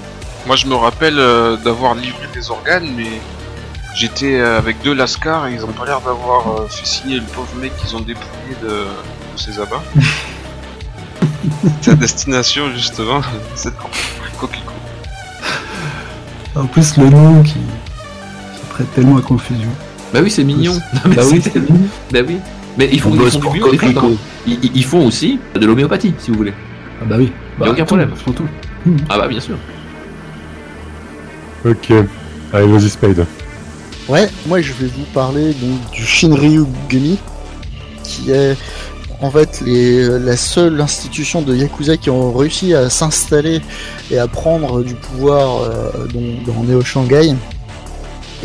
[0.45, 3.07] Moi, je me rappelle euh, d'avoir livré des organes, mais
[3.97, 7.25] j'étais euh, avec deux lascars et ils ont pas l'air d'avoir euh, fait signer le
[7.25, 9.83] pauvre mec qu'ils ont dépouillé de, de ses abats.
[11.81, 13.21] C'est à destination, justement,
[13.55, 13.73] cette
[14.39, 14.71] coquelicot.
[16.55, 19.69] En plus, le nom qui, qui prête tellement à confusion.
[20.13, 20.73] Bah oui, c'est mignon.
[20.93, 21.87] Non, mais Bah oui, c'est- c'est mignon.
[22.11, 22.37] bah oui.
[22.77, 24.11] Mais ils font, On ils font du bio, attends.
[24.45, 26.53] ils, ils- ils font aussi de l'homéopathie, si vous voulez.
[27.01, 27.25] Ah bah oui.
[27.25, 28.09] Y a Bah, aucun tout, problème.
[28.13, 28.47] ils font tout.
[29.09, 29.57] Ah bah bien sûr.
[31.65, 31.91] Ok.
[32.53, 33.25] Allez, vas-y, Spade.
[34.09, 37.17] Ouais, moi je vais vous parler donc du Shinryu Gumi,
[38.03, 38.55] qui est
[39.19, 43.59] en fait la seule institution de Yakuza qui ont réussi à s'installer
[44.09, 47.35] et à prendre du pouvoir euh, dans, dans Neo Shanghai,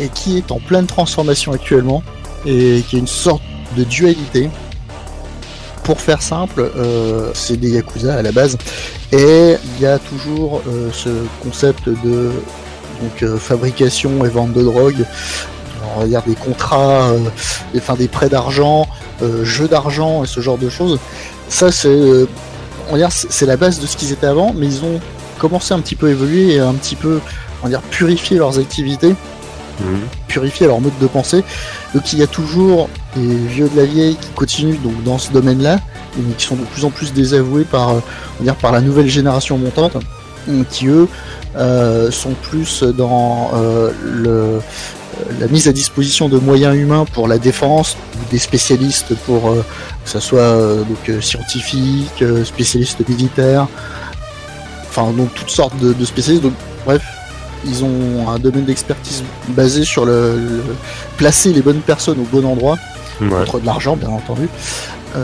[0.01, 2.03] et qui est en pleine transformation actuellement,
[2.45, 3.43] et qui est une sorte
[3.77, 4.49] de dualité.
[5.83, 8.57] Pour faire simple, euh, c'est des Yakuza à la base,
[9.13, 11.09] et il y a toujours euh, ce
[11.41, 12.31] concept de
[13.01, 15.05] donc, euh, fabrication et vente de drogue
[15.95, 17.19] on va dire des contrats, euh,
[17.73, 18.87] des, enfin, des prêts d'argent,
[19.21, 20.99] euh, jeux d'argent et ce genre de choses.
[21.49, 22.27] Ça, c'est,
[22.89, 24.99] on va dire, c'est la base de ce qu'ils étaient avant, mais ils ont
[25.37, 27.19] commencé un petit peu à évoluer et un petit peu,
[27.61, 29.15] on va dire, purifier leurs activités,
[30.27, 31.43] purifier leur mode de pensée.
[31.93, 35.31] Donc il y a toujours des vieux de la vieille qui continuent donc dans ce
[35.31, 35.79] domaine-là,
[36.17, 39.09] mais qui sont de plus en plus désavoués par, on va dire, par la nouvelle
[39.09, 39.97] génération montante,
[40.69, 41.07] qui eux
[41.55, 44.59] euh, sont plus dans euh, le
[45.39, 49.63] la mise à disposition de moyens humains pour la défense, ou des spécialistes pour euh,
[50.03, 50.55] que ce soit
[50.89, 53.67] donc scientifiques, euh, spécialistes militaires,
[54.89, 56.43] enfin donc toutes sortes de, de spécialistes.
[56.43, 56.53] Donc
[56.85, 57.03] bref,
[57.65, 60.63] ils ont un domaine d'expertise basé sur le, le-
[61.17, 62.77] placer les bonnes personnes au bon endroit
[63.21, 63.29] Ouais.
[63.29, 64.49] contre de l'argent, bien entendu.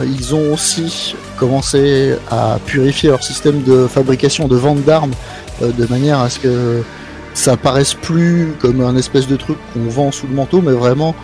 [0.06, 5.14] Ils ont aussi commencé à purifier leur système de fabrication, de vente d'armes,
[5.62, 6.84] euh, de manière à ce que
[7.34, 11.16] ça paraisse plus comme un espèce de truc qu'on vend sous le manteau, mais vraiment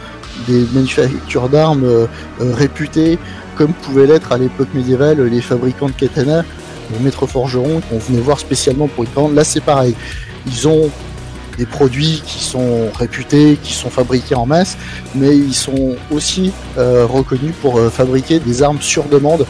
[0.47, 2.07] des manufactures d'armes euh,
[2.41, 3.19] euh, réputées,
[3.55, 6.43] comme pouvaient l'être à l'époque médiévale les fabricants de katana,
[6.91, 9.35] les maîtres forgerons qu'on venait voir spécialement pour y prendre.
[9.35, 9.95] Là, c'est pareil.
[10.47, 10.89] Ils ont
[11.57, 14.77] des produits qui sont réputés, qui sont fabriqués en masse,
[15.15, 19.45] mais ils sont aussi reconnus pour fabriquer des armes sur demande.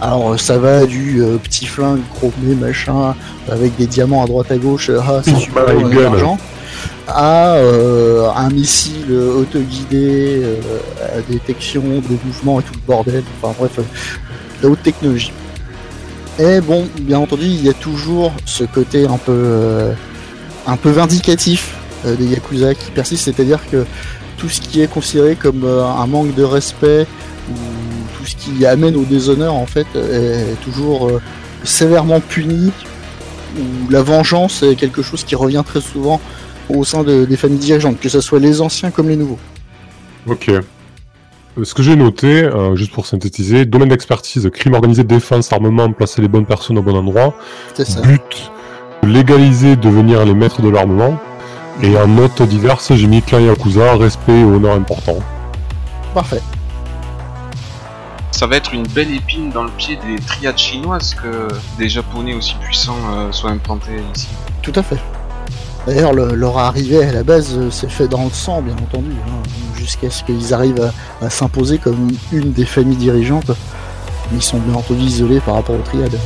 [0.00, 3.14] Alors euh, ça va du euh, petit flingue chromé machin
[3.50, 6.38] avec des diamants à droite à gauche, euh, ah c'est super, l'argent,
[7.08, 10.44] à euh, un missile autoguidé
[11.02, 13.24] à détection de mouvement et tout le bordel.
[13.42, 13.80] Enfin bref,
[14.62, 15.32] la haute technologie.
[16.38, 19.90] Et bon, bien entendu, il y a toujours ce côté un peu
[20.68, 21.74] un peu vindicatif
[22.04, 23.84] des Yakuza qui persiste, c'est-à-dire que
[24.36, 27.08] tout ce qui est considéré comme un manque de respect
[27.50, 27.54] ou
[28.18, 31.20] tout ce qui amène au déshonneur en fait est toujours euh,
[31.64, 32.72] sévèrement puni
[33.58, 36.20] ou la vengeance est quelque chose qui revient très souvent
[36.68, 39.38] au sein de- des familles dirigeantes, que ce soit les anciens comme les nouveaux.
[40.26, 40.48] Ok.
[40.50, 40.60] Euh,
[41.64, 46.20] Ce que j'ai noté, euh, juste pour synthétiser, domaine d'expertise, crime organisé, défense, armement, placer
[46.22, 47.34] les bonnes personnes au bon endroit.
[47.74, 48.00] C'est ça.
[48.02, 48.50] But,
[49.02, 51.18] légaliser, devenir les maîtres de l'armement.
[51.82, 55.18] Et en notes diverses, j'ai mis clan Yakuza, respect et honneur important.
[56.14, 56.42] Parfait.
[58.38, 62.34] Ça va être une belle épine dans le pied des triades chinoises que des japonais
[62.34, 64.28] aussi puissants euh, soient implantés ici.
[64.62, 64.98] Tout à fait.
[65.88, 69.10] D'ailleurs, le- leur arrivée à la base euh, s'est fait dans le sang, bien entendu,
[69.26, 69.42] hein,
[69.76, 70.88] jusqu'à ce qu'ils arrivent
[71.20, 73.50] à, à s'imposer comme une des familles dirigeantes.
[74.32, 76.20] Ils sont bien entendu isolés par rapport aux triades.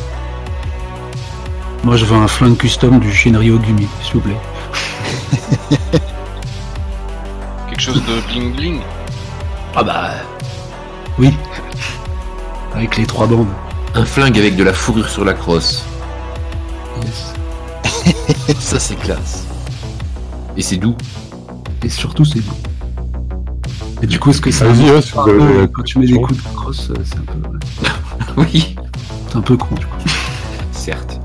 [1.82, 4.36] Moi, je veux un flingue custom du Shinryu Gumi, s'il vous plaît.
[7.70, 8.80] Quelque chose de bling bling.
[9.74, 10.10] Ah bah.
[11.18, 11.32] Oui.
[12.74, 13.46] Avec les trois bandes.
[13.94, 15.84] Un flingue avec de la fourrure sur la crosse.
[18.58, 19.44] Ça c'est classe.
[20.56, 20.96] Et c'est doux.
[21.84, 22.54] Et surtout, c'est beau.
[24.02, 24.66] Et du coup, est-ce que ça.
[24.74, 24.82] Si
[25.18, 27.58] avez- Quand tu mets des coups de crosse, euh, c'est un peu.
[28.36, 28.74] Oui.
[29.28, 30.08] C'est un peu con, du coup.
[30.72, 31.20] Certes.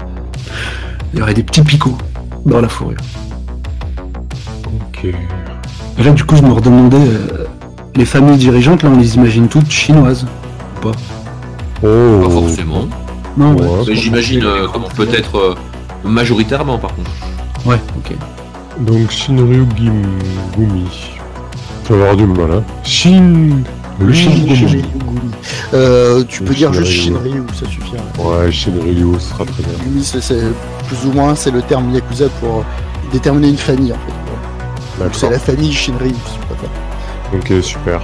[1.13, 1.97] Il y aurait des petits picots
[2.45, 2.97] dans la fourrure.
[4.65, 5.05] Ok.
[5.05, 6.97] Et là, du coup, je me redemandais.
[6.97, 7.45] euh,
[7.95, 10.25] les familles dirigeantes, là, on les imagine toutes chinoises.
[10.77, 10.91] Ou pas?
[11.83, 12.21] Oh.
[12.23, 12.87] Pas forcément.
[13.37, 13.67] Non, Ouais.
[13.87, 15.55] Mais j'imagine euh, comment peut-être euh,
[16.03, 17.11] majoritairement par contre.
[17.65, 18.15] Ouais, ok.
[18.79, 19.93] Donc Shinryu Gim...
[20.57, 20.87] Gumi.
[21.85, 22.63] Tu vas avoir du mal, hein.
[22.83, 23.61] Shin...
[23.99, 24.81] Le Shinryu Shinryu Gumi.
[24.81, 25.31] Gumi.
[25.73, 27.31] Euh, tu Le peux dire juste Shinryu.
[27.31, 28.03] Shinryu, ça suffira.
[28.19, 29.73] Ouais, Shinryu, ce sera très bien.
[29.83, 30.41] Gumi, c'est
[30.87, 32.63] plus ou moins c'est le terme Yakuza pour euh,
[33.11, 35.09] déterminer une famille en fait.
[35.13, 36.69] C'est la famille Shinryu, si tu préfères.
[37.57, 38.01] Ok, super.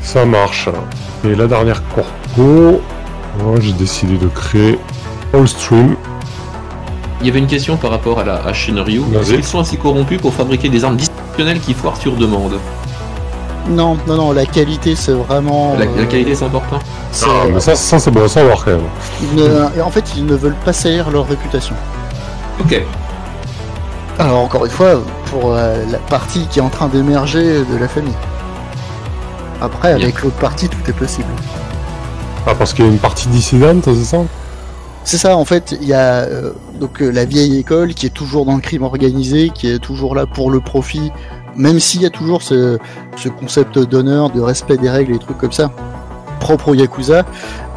[0.00, 0.68] Ça marche.
[1.24, 1.82] Et la dernière
[2.38, 2.80] moi
[3.60, 4.78] j'ai décidé de créer
[5.34, 5.96] Allstream.
[7.20, 9.02] Il y avait une question par rapport à la à Shinryu.
[9.24, 12.54] Qu'ils sont assez corrompus pour fabriquer des armes dysfonctionnelles qui foirent sur demande
[13.68, 15.74] Non, non, non, la qualité c'est vraiment.
[15.78, 16.78] la, la euh, qualité c'est important
[17.24, 18.80] Ah, mais ça, ça c'est bon à savoir quand même.
[19.22, 21.74] ils ne- et en fait, ils ne veulent pas salir leur réputation.
[22.60, 22.82] Ok.
[24.18, 27.88] Alors encore une fois, pour euh, la partie qui est en train d'émerger de la
[27.88, 28.12] famille.
[29.60, 30.04] Après, Bien.
[30.04, 31.28] avec l'autre partie, tout est possible.
[32.46, 34.18] Ah, parce qu'il y a une partie dissidente, c'est ça?
[35.04, 38.14] C'est ça, en fait, il y a euh, donc euh, la vieille école qui est
[38.14, 41.12] toujours dans le crime organisé, qui est toujours là pour le profit,
[41.56, 42.78] même s'il y a toujours ce,
[43.16, 45.70] ce concept d'honneur, de respect des règles et des trucs comme ça,
[46.40, 47.24] propre au Yakuza,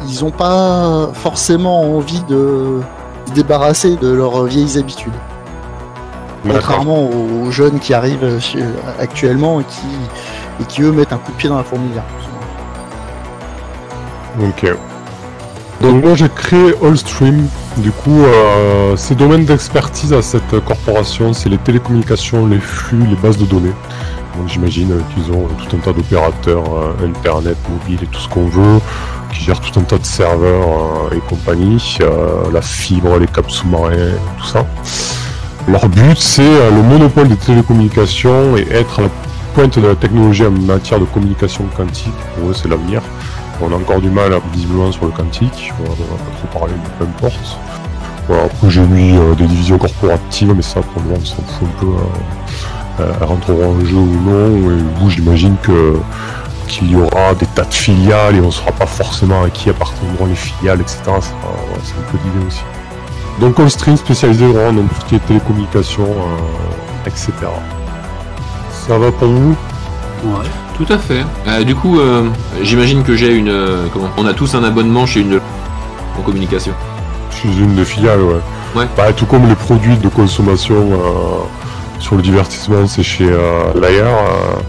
[0.08, 2.80] ils ont pas forcément envie de
[3.26, 5.12] se débarrasser de leurs vieilles habitudes.
[6.44, 8.40] Contrairement aux jeunes qui arrivent
[9.00, 12.04] actuellement et qui, et qui eux mettent un coup de pied dans la fourmilière.
[14.40, 14.72] Ok.
[15.80, 17.46] Donc moi j'ai créé Allstream.
[17.78, 23.16] Du coup, euh, ces domaines d'expertise à cette corporation, c'est les télécommunications, les flux, les
[23.16, 23.74] bases de données.
[24.36, 28.28] Donc j'imagine euh, qu'ils ont tout un tas d'opérateurs, euh, internet, mobile et tout ce
[28.28, 28.80] qu'on veut,
[29.32, 30.68] qui gèrent tout un tas de serveurs
[31.10, 31.98] euh, et compagnie,
[32.52, 34.66] la fibre, les câbles sous-marins, tout ça.
[35.68, 39.08] Leur but c'est le monopole des télécommunications et être à la
[39.54, 42.12] pointe de la technologie en matière de communication quantique.
[42.36, 43.02] Pour eux c'est l'avenir.
[43.60, 45.72] On a encore du mal, visiblement, sur le quantique.
[45.80, 47.58] On va pas trop parler, mais peu importe.
[48.28, 51.68] Après, j'ai mis euh, des divisions corporatives, mais ça, pour le moment, on s'en fout
[51.68, 51.86] un peu.
[51.86, 54.70] euh, euh, elles rentreront en jeu ou non.
[54.70, 55.96] Et vous, j'imagine que
[56.68, 59.70] qu'il y aura des tas de filiales et on ne saura pas forcément à qui
[59.70, 60.98] appartiendront les filiales, etc.
[61.20, 62.62] C'est un peu l'idée aussi.
[63.40, 67.32] Donc, on stream spécialisé dans tout ce qui est télécommunications, euh, etc.
[68.72, 69.56] Ça va pour vous?
[70.24, 70.46] Ouais.
[70.76, 71.24] Tout à fait.
[71.48, 72.28] Euh, du coup, euh,
[72.62, 73.48] j'imagine que j'ai une.
[73.48, 75.40] euh, comment On a tous un abonnement chez une
[76.18, 76.72] en communication.
[77.30, 78.40] Chez une des filiales, ouais.
[78.74, 78.86] Ouais.
[78.96, 84.00] Bah, tout comme les produits de consommation euh, sur le divertissement, c'est chez euh, Layer.
[84.02, 84.60] euh.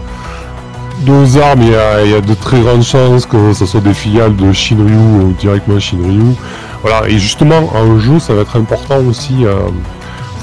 [1.06, 3.80] Nos armes, il y, a, il y a de très grandes chances que ce soit
[3.80, 6.34] des filiales de Shinryu ou directement Shinryu.
[6.82, 9.44] Voilà, et justement, en jeu, ça va être important aussi.
[9.44, 9.54] Euh,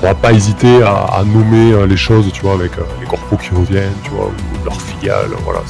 [0.08, 3.38] faudra pas hésiter à, à nommer euh, les choses, tu vois, avec euh, les corpos
[3.38, 5.62] qui reviennent, tu vois, ou leurs filiales, voilà.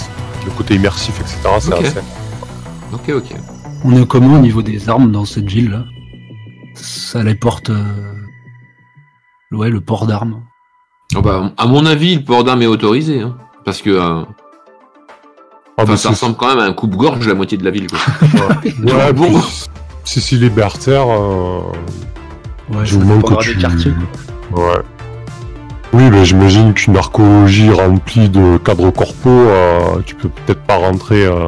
[0.46, 1.86] Le côté immersif, etc., c'est Ok.
[1.86, 2.00] assez
[2.94, 3.36] Ok, ok.
[3.86, 5.84] On est comment au niveau des armes dans cette ville là
[6.76, 7.70] Ça les porte.
[7.70, 7.84] euh,
[9.52, 10.42] Ouais, le port d'armes.
[11.16, 13.22] Oh, bah, à mon avis, le port d'armes est autorisé.
[13.22, 14.24] hein, parce que euh,
[15.78, 17.88] Ah, enfin, bah, ça ressemble quand même à un coupe-gorge la moitié de la ville.
[17.88, 18.48] Quoi.
[18.84, 19.42] Ouais, Bon.
[20.04, 21.62] si c'est libertaire, euh,
[22.70, 23.56] Ouais, du moment que tu...
[23.56, 23.92] des quartiers,
[24.52, 24.62] Ouais.
[25.94, 31.26] Oui, mais j'imagine qu'une archéologie remplie de cadres corpaux, euh, tu peux peut-être pas rentrer
[31.26, 31.48] euh,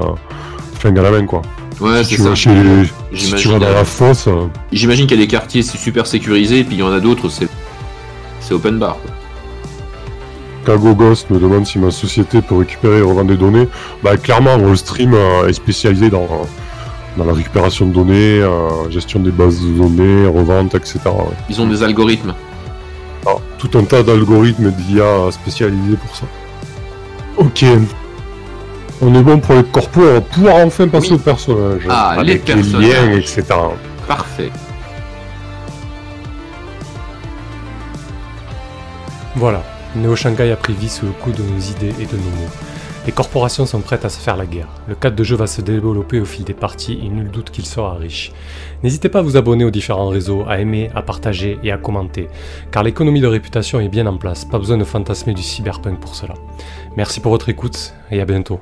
[0.80, 1.42] flingue à la main, quoi.
[1.82, 2.30] Ouais, si c'est tu ça.
[2.30, 3.18] vas chez les...
[3.18, 4.28] si tu vas dans la fosse...
[4.28, 7.00] euh, j'imagine qu'il y a des quartiers c'est super sécurisés, puis il y en a
[7.00, 7.48] d'autres, c'est
[8.40, 8.98] c'est open bar.
[9.02, 9.12] quoi.
[10.66, 13.68] Kago Ghost me demande si ma société peut récupérer et revendre des données.
[14.04, 16.28] Bah clairement, Wallstream euh, est spécialisé dans,
[17.18, 21.00] dans la récupération de données, euh, gestion des bases de données, revente, etc.
[21.06, 21.36] ouais.
[21.50, 22.34] Ils ont des algorithmes.
[23.26, 26.26] Alors, tout un tas d'algorithmes et d'IA spécialisés pour ça.
[27.38, 27.66] Ok.
[29.02, 31.16] On est bon pour les corpos, on va pouvoir enfin passer Oui.
[31.16, 31.82] aux personnages.
[31.90, 32.82] Ah, les personnages.
[32.90, 33.44] liens, etc.
[34.08, 34.52] Parfait.
[39.36, 39.62] Voilà,
[39.96, 42.50] Neo Shanghai a pris vie sous le coup de nos idées et de nos mots.
[43.08, 44.68] Les corporations sont prêtes à se faire la guerre.
[44.90, 47.66] Le cadre de jeu va se développer au fil des parties et nul doute qu'il
[47.66, 48.34] sera riche.
[48.84, 52.28] N'hésitez pas à vous abonner aux différents réseaux, à aimer, à partager et à commenter,
[52.70, 56.16] car l'économie de réputation est bien en place, pas besoin de fantasmer du cyberpunk pour
[56.16, 56.34] cela.
[56.98, 58.60] Merci pour votre écoute et à bientôt.